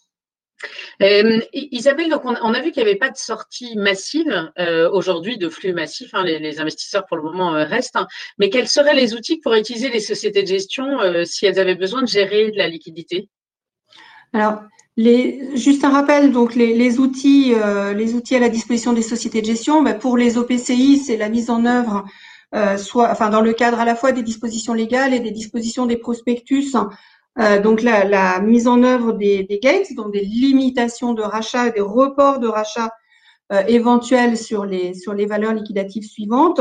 Euh, 1.02 1.40
Isabelle, 1.52 2.10
donc 2.10 2.24
on, 2.24 2.54
a 2.54 2.60
vu 2.60 2.72
qu'il 2.72 2.82
n'y 2.82 2.90
avait 2.90 2.98
pas 2.98 3.10
de 3.10 3.16
sortie 3.16 3.76
massive 3.76 4.50
euh, 4.58 4.90
aujourd'hui 4.90 5.38
de 5.38 5.48
flux 5.48 5.72
massifs. 5.72 6.10
Hein, 6.14 6.24
les, 6.24 6.60
investisseurs 6.60 7.06
pour 7.06 7.16
le 7.16 7.22
moment 7.22 7.52
restent. 7.52 7.96
Hein. 7.96 8.06
mais 8.38 8.50
quels 8.50 8.68
seraient 8.68 8.94
les 8.94 9.14
outils 9.14 9.38
pour 9.38 9.54
utiliser 9.54 9.90
les 9.90 10.00
sociétés 10.00 10.42
de 10.42 10.48
gestion 10.48 10.86
si 11.24 11.46
elles 11.46 11.58
avaient 11.58 11.74
besoin 11.74 12.02
de 12.02 12.08
gérer 12.08 12.50
de 12.50 12.58
la 12.58 12.68
liquidité? 12.68 13.28
Alors, 14.32 14.62
juste 14.96 15.84
un 15.84 15.90
rappel, 15.90 16.32
donc 16.32 16.54
les, 16.54 16.98
outils, 16.98 17.54
euh, 17.54 17.94
les 17.94 18.14
outils 18.14 18.36
à 18.36 18.40
la 18.40 18.48
disposition 18.48 18.92
des 18.92 19.02
sociétés 19.02 19.40
de 19.40 19.46
gestion, 19.46 19.82
ben, 19.82 19.98
pour 19.98 20.16
les 20.16 20.38
OPCI, 20.38 20.98
c'est 20.98 21.16
la 21.16 21.28
mise 21.28 21.50
en 21.50 21.64
œuvre, 21.64 22.04
euh, 22.54 22.76
soit, 22.76 23.10
enfin 23.10 23.30
dans 23.30 23.40
le 23.40 23.52
cadre 23.52 23.80
à 23.80 23.84
la 23.84 23.94
fois 23.94 24.12
des 24.12 24.22
dispositions 24.22 24.74
légales 24.74 25.14
et 25.14 25.20
des 25.20 25.30
dispositions 25.30 25.86
des 25.86 25.96
prospectus. 25.96 26.74
Euh, 27.38 27.60
donc 27.60 27.82
la, 27.82 28.40
mise 28.40 28.68
en 28.68 28.82
œuvre 28.82 29.12
des, 29.12 29.46
gates, 29.62 29.94
donc 29.94 30.12
des 30.12 30.24
limitations 30.24 31.14
de 31.14 31.22
rachat, 31.22 31.70
des 31.70 31.80
reports 31.80 32.38
de 32.38 32.48
rachat 32.48 32.90
éventuels 33.68 34.38
sur 34.38 34.64
les 34.64 34.94
sur 34.94 35.12
les 35.12 35.26
valeurs 35.26 35.52
liquidatives 35.52 36.04
suivantes. 36.04 36.60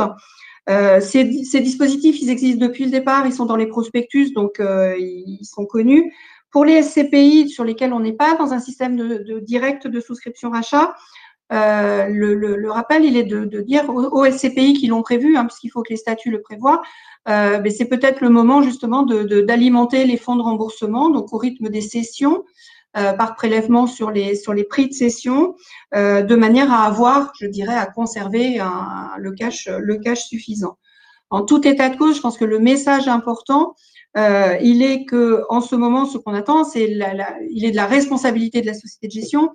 Ces, 0.67 1.43
ces, 1.45 1.61
dispositifs, 1.61 2.21
ils 2.21 2.29
existent 2.29 2.65
depuis 2.65 2.83
le 2.83 2.91
départ, 2.91 3.25
ils 3.25 3.31
sont 3.31 3.45
dans 3.45 3.55
les 3.55 3.67
prospectus, 3.67 4.33
donc 4.33 4.59
ils 4.59 5.45
sont 5.45 5.65
connus. 5.65 6.11
Pour 6.51 6.65
les 6.65 6.83
SCPI 6.83 7.47
sur 7.47 7.63
lesquels 7.63 7.93
on 7.93 8.01
n'est 8.01 8.11
pas 8.11 8.35
dans 8.35 8.51
un 8.51 8.59
système 8.59 8.97
de, 8.97 9.39
direct 9.39 9.87
de 9.87 9.99
souscription 10.01 10.51
rachat, 10.51 10.93
euh, 11.51 12.07
le, 12.07 12.71
rappel, 12.71 13.03
il 13.03 13.17
est 13.17 13.23
de, 13.23 13.61
dire 13.61 13.89
aux, 13.89 14.25
SCPI 14.25 14.73
qui 14.73 14.87
l'ont 14.87 15.01
prévu, 15.01 15.37
hein, 15.37 15.45
puisqu'il 15.45 15.69
faut 15.69 15.83
que 15.83 15.89
les 15.89 15.97
statuts 15.97 16.31
le 16.31 16.41
prévoient, 16.41 16.81
euh, 17.27 17.59
mais 17.63 17.69
c'est 17.69 17.85
peut-être 17.85 18.21
le 18.21 18.29
moment 18.29 18.61
justement 18.61 19.03
d'alimenter 19.03 20.05
les 20.05 20.17
fonds 20.17 20.35
de 20.35 20.41
remboursement, 20.41 21.09
donc 21.09 21.33
au 21.33 21.37
rythme 21.37 21.69
des 21.69 21.81
sessions, 21.81 22.43
euh, 22.97 23.13
par 23.13 23.35
prélèvement 23.35 23.87
sur 23.87 24.11
les, 24.11 24.35
sur 24.35 24.53
les 24.53 24.63
prix 24.63 24.87
de 24.87 24.93
cession, 24.93 25.55
de 25.93 26.35
manière 26.35 26.71
à 26.71 26.85
avoir, 26.85 27.33
je 27.39 27.47
dirais, 27.47 27.75
à 27.75 27.85
conserver 27.85 28.61
le, 29.17 29.31
cash, 29.31 29.67
le 29.67 29.97
cash 29.97 30.25
suffisant. 30.25 30.77
En 31.29 31.43
tout 31.43 31.65
état 31.65 31.89
de 31.89 31.97
cause, 31.97 32.17
je 32.17 32.21
pense 32.21 32.37
que 32.37 32.45
le 32.45 32.59
message 32.59 33.07
important, 33.07 33.75
euh, 34.17 34.57
il 34.61 34.83
est 34.83 35.05
que 35.05 35.43
en 35.49 35.61
ce 35.61 35.75
moment, 35.75 36.05
ce 36.05 36.17
qu'on 36.17 36.33
attend, 36.33 36.65
c'est 36.65 36.83
il 37.49 37.65
est 37.65 37.71
de 37.71 37.75
la 37.75 37.85
responsabilité 37.85 38.61
de 38.61 38.67
la 38.67 38.73
société 38.73 39.07
de 39.07 39.13
gestion 39.13 39.51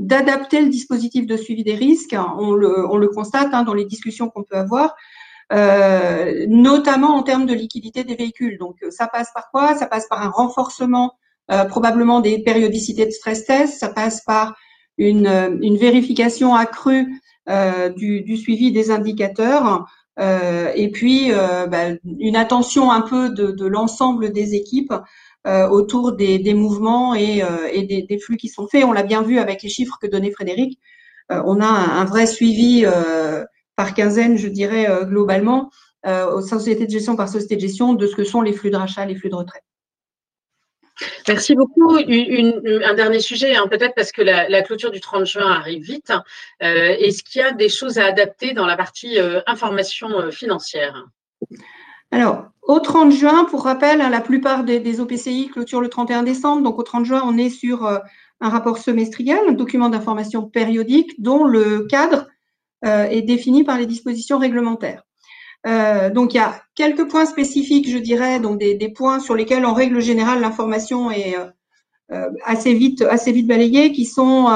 d'adapter 0.00 0.62
le 0.62 0.68
dispositif 0.68 1.26
de 1.26 1.36
suivi 1.36 1.62
des 1.62 1.74
risques. 1.74 2.16
On 2.38 2.52
le, 2.52 2.90
on 2.90 2.96
le 2.96 3.08
constate 3.08 3.50
hein, 3.52 3.62
dans 3.62 3.74
les 3.74 3.84
discussions 3.84 4.30
qu'on 4.30 4.42
peut 4.42 4.56
avoir, 4.56 4.96
euh, 5.52 6.46
notamment 6.48 7.14
en 7.14 7.22
termes 7.22 7.46
de 7.46 7.52
liquidité 7.52 8.02
des 8.02 8.14
véhicules. 8.14 8.58
Donc, 8.58 8.76
ça 8.90 9.06
passe 9.06 9.30
par 9.34 9.50
quoi? 9.50 9.76
Ça 9.76 9.86
passe 9.86 10.08
par 10.08 10.22
un 10.22 10.30
renforcement 10.30 11.12
euh, 11.52 11.64
probablement 11.66 12.20
des 12.20 12.42
périodicités 12.42 13.04
de 13.04 13.10
stress 13.10 13.44
test. 13.44 13.78
Ça 13.78 13.90
passe 13.90 14.22
par 14.22 14.56
une, 14.96 15.76
vérification 15.76 16.54
accrue 16.54 17.20
euh, 17.48 17.90
du, 17.90 18.36
suivi 18.38 18.72
des 18.72 18.90
indicateurs. 18.90 19.86
Euh, 20.18 20.72
et 20.74 20.90
puis 20.90 21.32
euh, 21.32 21.66
bah, 21.66 21.92
une 22.18 22.36
attention 22.36 22.90
un 22.90 23.00
peu 23.00 23.30
de, 23.30 23.66
l'ensemble 23.66 24.32
des 24.32 24.54
équipes 24.54 24.92
euh, 24.92 24.98
autour 25.46 26.12
des, 26.12 26.54
mouvements 26.54 27.14
et, 27.14 27.42
des, 28.08 28.18
flux 28.18 28.36
qui 28.36 28.48
sont 28.48 28.66
faits. 28.68 28.84
On 28.84 28.92
l'a 28.92 29.02
bien 29.02 29.22
vu 29.22 29.38
avec 29.38 29.62
les 29.62 29.68
chiffres 29.68 29.98
que 30.00 30.06
donnait 30.06 30.30
Frédéric. 30.30 30.78
on 31.30 31.60
a 31.60 31.66
un, 31.66 32.04
vrai 32.04 32.26
suivi 32.26 32.84
par 33.76 33.94
quinzaine, 33.94 34.36
je 34.36 34.48
dirais, 34.48 34.86
globalement, 35.04 35.70
aux 36.06 36.42
sociétés 36.42 36.86
de 36.86 36.90
gestion 36.90 37.16
par 37.16 37.28
société 37.28 37.56
de 37.56 37.60
gestion 37.60 37.94
de 37.94 38.06
ce 38.06 38.14
que 38.14 38.24
sont 38.24 38.42
les 38.42 38.52
flux 38.52 38.70
de 38.70 38.76
rachat, 38.76 39.06
les 39.06 39.16
flux 39.16 39.30
de 39.30 39.36
retrait. 39.36 39.62
Merci 41.28 41.54
beaucoup. 41.54 41.96
un 41.96 42.94
dernier 42.94 43.20
sujet, 43.20 43.54
hein, 43.54 43.66
peut-être 43.68 43.94
parce 43.94 44.12
que 44.12 44.22
la, 44.22 44.62
clôture 44.62 44.90
du 44.90 45.00
30 45.00 45.26
juin 45.26 45.50
arrive 45.50 45.82
vite. 45.82 46.12
Euh, 46.62 46.96
est-ce 46.98 47.22
qu'il 47.22 47.40
y 47.40 47.44
a 47.44 47.52
des 47.52 47.68
choses 47.68 47.98
à 47.98 48.06
adapter 48.06 48.52
dans 48.52 48.66
la 48.66 48.76
partie 48.76 49.18
euh, 49.18 49.40
information 49.46 50.20
euh, 50.20 50.30
financière? 50.30 51.06
Alors, 52.10 52.46
au 52.62 52.80
30 52.80 53.12
juin, 53.12 53.44
pour 53.44 53.64
rappel, 53.64 54.00
hein, 54.00 54.10
la 54.10 54.20
plupart 54.20 54.64
des, 54.64 55.00
OPCI 55.00 55.48
clôturent 55.48 55.80
le 55.80 55.88
31 55.88 56.22
décembre. 56.22 56.62
Donc, 56.62 56.78
au 56.78 56.82
30 56.82 57.04
juin, 57.04 57.22
on 57.24 57.36
est 57.36 57.50
sur 57.50 57.86
un 57.86 58.48
rapport 58.48 58.78
semestriel, 58.78 59.40
un 59.48 59.52
document 59.52 59.88
d'information 59.88 60.42
périodique 60.42 61.20
dont 61.20 61.44
le 61.44 61.86
cadre 61.86 62.28
est 62.82 63.22
défini 63.22 63.64
par 63.64 63.78
les 63.78 63.86
dispositions 63.86 64.38
réglementaires. 64.38 65.02
Euh, 65.66 66.08
donc 66.10 66.32
il 66.32 66.38
y 66.38 66.40
a 66.40 66.62
quelques 66.74 67.08
points 67.08 67.26
spécifiques, 67.26 67.90
je 67.90 67.98
dirais, 67.98 68.40
donc 68.40 68.58
des, 68.58 68.88
points 68.88 69.20
sur 69.20 69.34
lesquels 69.34 69.66
en 69.66 69.74
règle 69.74 70.00
générale 70.00 70.40
l'information 70.40 71.10
est 71.10 71.36
euh, 71.36 71.46
euh, 72.12 72.30
assez 72.44 72.72
vite 72.72 73.04
balayée, 73.46 73.92
qui 73.92 74.04
sont 74.04 74.48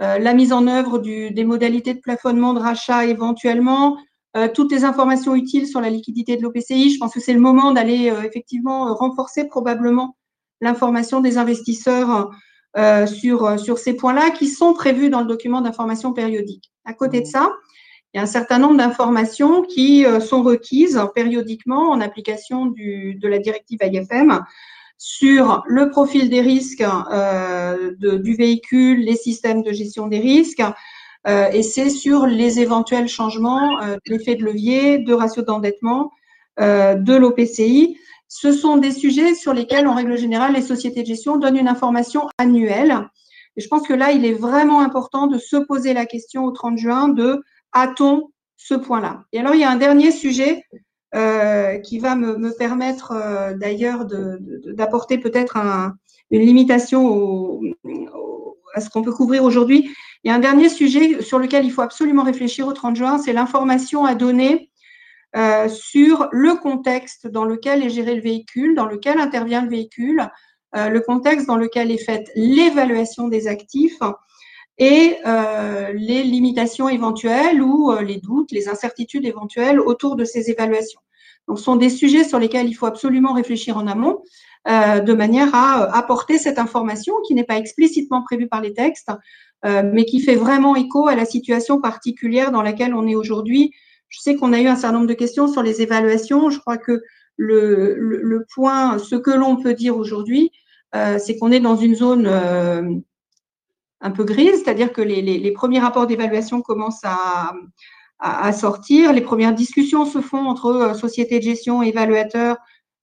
la 0.00 0.34
mise 0.34 0.52
en 0.52 0.68
œuvre 0.68 0.98
des 0.98 1.44
modalités 1.44 1.94
de 1.94 2.00
plafonnement 2.00 2.54
de 2.54 2.60
rachat 2.60 3.06
éventuellement, 3.06 3.98
toutes 4.54 4.70
les 4.70 4.84
informations 4.84 5.34
utiles 5.34 5.66
sur 5.66 5.80
la 5.80 5.90
liquidité 5.90 6.36
de 6.36 6.42
l'OPCI. 6.42 6.90
Je 6.90 6.98
pense 6.98 7.14
que 7.14 7.20
c'est 7.20 7.32
le 7.32 7.40
moment 7.40 7.72
d'aller 7.72 8.12
effectivement 8.24 8.94
renforcer 8.94 9.48
probablement 9.48 10.16
l'information 10.60 11.20
des 11.20 11.38
investisseurs 11.38 12.30
sur, 13.06 13.58
sur 13.58 13.78
ces 13.78 13.94
points-là 13.94 14.30
qui 14.30 14.48
sont 14.48 14.74
prévus 14.74 15.10
dans 15.10 15.20
le 15.20 15.26
document 15.26 15.60
d'information 15.60 16.12
périodique. 16.12 16.70
À 16.84 16.92
côté 16.92 17.20
de 17.20 17.26
ça, 17.26 17.50
il 18.14 18.16
y 18.16 18.20
a 18.20 18.22
un 18.22 18.26
certain 18.26 18.58
nombre 18.58 18.78
d'informations 18.78 19.62
qui 19.62 20.06
euh, 20.06 20.20
sont 20.20 20.42
requises 20.42 21.00
périodiquement 21.14 21.90
en 21.90 22.00
application 22.00 22.66
de 22.66 23.28
la 23.28 23.38
directive 23.38 23.78
IFM 23.82 24.40
sur 24.96 25.62
le 25.66 25.90
profil 25.90 26.30
des 26.30 26.40
risques 26.40 26.84
euh, 27.12 27.92
du 27.98 28.34
véhicule, 28.34 29.00
les 29.00 29.14
systèmes 29.14 29.62
de 29.62 29.72
gestion 29.72 30.08
des 30.08 30.18
risques, 30.18 30.60
euh, 30.60 30.72
et 31.26 31.62
c'est 31.62 31.90
sur 31.90 32.26
les 32.26 32.60
éventuels 32.60 33.08
changements 33.08 33.78
d'effet 34.06 34.34
de 34.34 34.44
levier, 34.44 34.98
de 34.98 35.12
ratio 35.12 35.42
d'endettement 35.42 36.10
de 36.58 37.16
l'OPCI. 37.16 37.98
Ce 38.28 38.52
sont 38.52 38.76
des 38.76 38.92
sujets 38.92 39.34
sur 39.34 39.54
lesquels, 39.54 39.88
en 39.88 39.94
règle 39.94 40.16
générale, 40.16 40.52
les 40.52 40.62
sociétés 40.62 41.02
de 41.02 41.06
gestion 41.06 41.36
donnent 41.36 41.56
une 41.56 41.68
information 41.68 42.28
annuelle. 42.38 43.08
Et 43.56 43.60
je 43.60 43.68
pense 43.68 43.86
que 43.86 43.94
là, 43.94 44.12
il 44.12 44.24
est 44.24 44.34
vraiment 44.34 44.80
important 44.80 45.26
de 45.26 45.38
se 45.38 45.56
poser 45.56 45.94
la 45.94 46.06
question 46.06 46.44
au 46.44 46.52
30 46.52 46.78
juin 46.78 47.08
de 47.08 47.42
a-t-on 47.72 48.30
ce 48.56 48.74
point-là? 48.74 49.24
Et 49.32 49.40
alors, 49.40 49.54
il 49.54 49.60
y 49.60 49.64
a 49.64 49.70
un 49.70 49.76
dernier 49.76 50.10
sujet 50.10 50.62
euh, 51.14 51.78
qui 51.78 51.98
va 51.98 52.14
me, 52.14 52.56
permettre 52.56 53.12
euh, 53.12 53.54
d'ailleurs 53.54 54.04
d'apporter 54.04 55.16
peut-être 55.16 55.56
une 56.30 56.42
limitation 56.42 57.60
à 58.74 58.80
ce 58.80 58.90
qu'on 58.90 59.02
peut 59.02 59.12
couvrir 59.12 59.42
aujourd'hui. 59.42 59.90
A 60.26 60.34
un 60.34 60.38
dernier 60.38 60.68
sujet 60.68 61.22
sur 61.22 61.38
lequel 61.38 61.64
il 61.64 61.70
faut 61.70 61.82
absolument 61.82 62.22
réfléchir 62.22 62.66
au 62.66 62.72
30 62.72 62.96
juin, 62.96 63.18
c'est 63.18 63.32
l'information 63.32 64.04
à 64.04 64.14
donner 64.14 64.70
euh, 65.36 65.68
sur 65.68 66.28
le 66.32 66.54
contexte 66.54 67.26
dans 67.26 67.44
lequel 67.44 67.82
est 67.82 67.90
géré 67.90 68.14
le 68.14 68.22
véhicule, 68.22 68.74
dans 68.74 68.86
lequel 68.86 69.18
intervient 69.18 69.62
le 69.62 69.70
véhicule, 69.70 70.28
le 70.74 70.98
contexte 71.00 71.46
dans 71.46 71.56
lequel 71.56 71.90
est 71.90 72.04
faite 72.04 72.30
l'évaluation 72.34 73.28
des 73.28 73.48
actifs 73.48 74.00
et 74.78 75.16
euh, 75.26 75.92
les 75.92 76.22
limitations 76.22 76.88
éventuelles 76.88 77.60
ou 77.60 77.90
euh, 77.90 78.02
les 78.02 78.18
doutes, 78.18 78.52
les 78.52 78.68
incertitudes 78.68 79.26
éventuelles 79.26 79.80
autour 79.80 80.16
de 80.16 80.24
ces 80.24 80.50
évaluations. 80.50 81.00
Donc, 81.48 81.58
ce 81.58 81.64
sont 81.64 81.76
des 81.76 81.90
sujets 81.90 82.24
sur 82.24 82.38
lesquels 82.38 82.68
il 82.68 82.74
faut 82.74 82.86
absolument 82.86 83.32
réfléchir 83.32 83.76
en 83.76 83.86
amont, 83.86 84.22
euh, 84.68 85.00
de 85.00 85.12
manière 85.14 85.54
à 85.54 85.96
apporter 85.96 86.38
cette 86.38 86.58
information 86.58 87.14
qui 87.26 87.34
n'est 87.34 87.44
pas 87.44 87.56
explicitement 87.56 88.22
prévue 88.22 88.48
par 88.48 88.60
les 88.60 88.72
textes, 88.72 89.10
mais 89.64 90.04
qui 90.04 90.20
fait 90.20 90.36
vraiment 90.36 90.76
écho 90.76 91.08
à 91.08 91.16
la 91.16 91.24
situation 91.24 91.80
particulière 91.80 92.52
dans 92.52 92.62
laquelle 92.62 92.94
on 92.94 93.06
est 93.06 93.16
aujourd'hui. 93.16 93.72
Je 94.08 94.20
sais 94.20 94.36
qu'on 94.36 94.52
a 94.52 94.60
eu 94.60 94.66
un 94.66 94.76
certain 94.76 94.98
nombre 94.98 95.08
de 95.08 95.14
questions 95.14 95.48
sur 95.48 95.62
les 95.62 95.82
évaluations. 95.82 96.50
Je 96.50 96.60
crois 96.60 96.78
que 96.78 97.02
le, 97.36 98.44
point, 98.54 98.98
ce 98.98 99.16
que 99.16 99.30
l'on 99.30 99.56
peut 99.56 99.74
dire 99.74 99.96
aujourd'hui, 99.96 100.52
c'est 100.92 101.36
qu'on 101.38 101.50
est 101.50 101.60
dans 101.60 101.76
une 101.76 101.96
zone 101.96 103.02
un 104.00 104.10
peu 104.10 104.24
grise, 104.24 104.62
c'est-à-dire 104.62 104.92
que 104.92 105.02
les, 105.02 105.52
premiers 105.52 105.80
rapports 105.80 106.06
d'évaluation 106.06 106.62
commencent 106.62 107.04
à, 107.04 108.52
sortir, 108.52 109.12
les 109.12 109.20
premières 109.20 109.54
discussions 109.54 110.04
se 110.04 110.20
font 110.20 110.46
entre 110.48 110.66
euh, 110.66 110.94
sociétés 110.94 111.38
de 111.38 111.44
gestion 111.44 111.82
évaluateurs. 111.82 112.56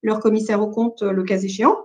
leur 0.03 0.19
commissaire 0.19 0.61
au 0.61 0.69
compte 0.69 1.03
le 1.03 1.23
cas 1.23 1.37
échéant, 1.37 1.77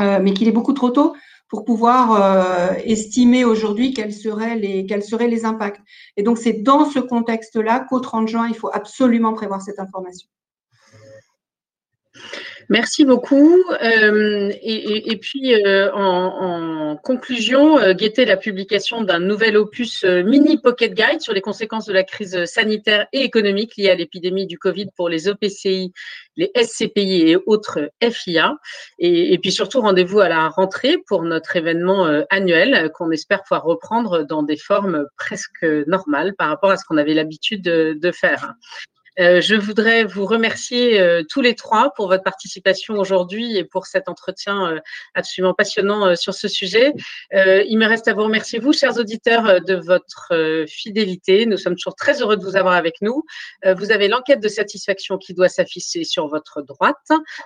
mais 0.00 0.32
qu'il 0.34 0.48
est 0.48 0.52
beaucoup 0.52 0.72
trop 0.72 0.90
tôt 0.90 1.14
pour 1.52 1.66
pouvoir 1.66 2.78
estimer 2.82 3.44
aujourd'hui 3.44 3.92
quels 3.92 4.14
seraient 4.14 4.56
les 4.56 4.86
quels 4.86 5.04
seraient 5.04 5.28
les 5.28 5.44
impacts. 5.44 5.82
Et 6.16 6.22
donc 6.22 6.38
c'est 6.38 6.54
dans 6.54 6.86
ce 6.86 6.98
contexte-là 6.98 7.80
qu'au 7.90 8.00
30 8.00 8.26
juin, 8.26 8.48
il 8.48 8.54
faut 8.54 8.70
absolument 8.72 9.34
prévoir 9.34 9.60
cette 9.60 9.78
information. 9.78 10.26
Merci 12.68 13.04
beaucoup. 13.04 13.62
Euh, 13.82 14.52
et, 14.62 15.16
puis, 15.16 15.54
euh, 15.54 15.90
en, 15.92 16.96
conclusion, 16.96 17.78
euh, 17.78 17.94
guettez 17.94 18.24
la 18.24 18.36
publication 18.36 19.02
d'un 19.02 19.18
nouvel 19.18 19.56
opus 19.56 20.04
mini 20.04 20.58
Pocket 20.58 20.94
Guide 20.94 21.20
sur 21.20 21.32
les 21.32 21.40
conséquences 21.40 21.86
de 21.86 21.92
la 21.92 22.04
crise 22.04 22.44
sanitaire 22.44 23.06
et 23.12 23.22
économique 23.22 23.76
liée 23.76 23.90
à 23.90 23.94
l'épidémie 23.94 24.46
du 24.46 24.58
Covid 24.58 24.86
pour 24.96 25.08
les 25.08 25.28
OPCI, 25.28 25.92
les 26.36 26.50
SCPI 26.54 27.30
et 27.30 27.36
autres 27.46 27.90
FIA. 28.02 28.56
Et, 28.98 29.38
puis 29.38 29.52
surtout, 29.52 29.80
rendez-vous 29.80 30.20
à 30.20 30.28
la 30.28 30.48
rentrée 30.48 30.98
pour 31.06 31.22
notre 31.22 31.56
événement 31.56 32.06
annuel 32.30 32.90
qu'on 32.94 33.10
espère 33.10 33.42
pouvoir 33.42 33.64
reprendre 33.64 34.22
dans 34.22 34.42
des 34.42 34.56
formes 34.56 35.06
presque 35.16 35.64
normales 35.86 36.34
par 36.36 36.48
rapport 36.48 36.70
à 36.70 36.76
ce 36.76 36.84
qu'on 36.84 36.96
avait 36.96 37.14
l'habitude 37.14 37.62
de 37.62 38.12
faire. 38.12 38.54
Euh, 39.20 39.40
je 39.40 39.54
voudrais 39.54 40.04
vous 40.04 40.24
remercier 40.24 40.98
euh, 40.98 41.22
tous 41.28 41.42
les 41.42 41.54
trois 41.54 41.92
pour 41.94 42.08
votre 42.08 42.22
participation 42.22 42.94
aujourd'hui 42.94 43.58
et 43.58 43.64
pour 43.64 43.86
cet 43.86 44.08
entretien 44.08 44.72
euh, 44.72 44.78
absolument 45.14 45.52
passionnant 45.52 46.16
sur 46.16 46.34
ce 46.34 46.48
sujet. 46.48 46.92
il 47.32 47.76
me 47.78 47.86
reste 47.86 48.08
à 48.08 48.14
vous 48.14 48.24
remercier, 48.24 48.58
vous, 48.58 48.72
chers 48.72 48.98
auditeurs, 48.98 49.60
de 49.60 49.74
votre 49.74 50.32
fidélité. 50.68 51.46
Nous 51.46 51.56
sommes 51.56 51.74
toujours 51.74 51.94
très 51.94 52.20
heureux 52.22 52.36
de 52.36 52.44
vous 52.44 52.56
avoir 52.56 52.74
avec 52.74 52.96
nous. 53.00 53.24
vous 53.64 53.90
avez 53.92 54.08
l'enquête 54.08 54.40
de 54.40 54.48
satisfaction 54.48 55.18
qui 55.18 55.34
doit 55.34 55.48
s'afficher 55.48 56.04
sur 56.04 56.28
votre 56.28 56.62
droite. 56.62 56.96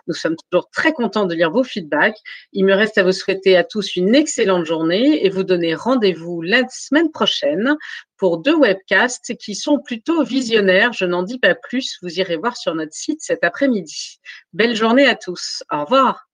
Nous 0.07 0.15
sommes 0.15 0.37
toujours 0.51 0.71
très 0.71 0.93
contents 0.93 1.27
de 1.27 1.35
lire 1.35 1.51
vos 1.51 1.65
feedbacks. 1.65 2.19
Il 2.53 2.65
me 2.65 2.75
reste 2.75 2.99
à 2.99 3.03
vous 3.03 3.13
souhaiter 3.13 3.57
à 3.57 3.65
tous 3.65 3.97
une 3.97 4.15
excellente 4.15 4.67
journée 4.67 5.25
et 5.25 5.31
vous 5.31 5.45
donner 5.45 5.75
rendez-vous 5.75 6.43
la 6.43 6.63
semaine 6.69 7.11
prochaine 7.11 7.77
pour 8.17 8.39
deux 8.39 8.57
webcasts 8.57 9.37
qui 9.37 9.55
sont 9.55 9.79
plutôt 9.79 10.25
visionnaires. 10.25 10.93
Je 10.93 11.05
n'en 11.05 11.23
dis 11.23 11.39
pas 11.39 11.55
plus. 11.55 11.99
Vous 12.03 12.19
irez 12.19 12.37
voir 12.37 12.57
sur 12.57 12.75
notre 12.75 12.95
site 12.95 13.21
cet 13.21 13.45
après-midi. 13.45 14.21
Belle 14.53 14.75
journée 14.75 15.07
à 15.07 15.15
tous. 15.15 15.63
Au 15.71 15.85
revoir. 15.85 16.29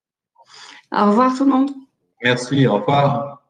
Au 0.91 1.07
revoir 1.07 1.35
tout 1.35 1.45
le 1.45 1.51
monde. 1.51 1.71
Merci. 2.23 2.67
Au 2.67 2.75
revoir. 2.75 3.42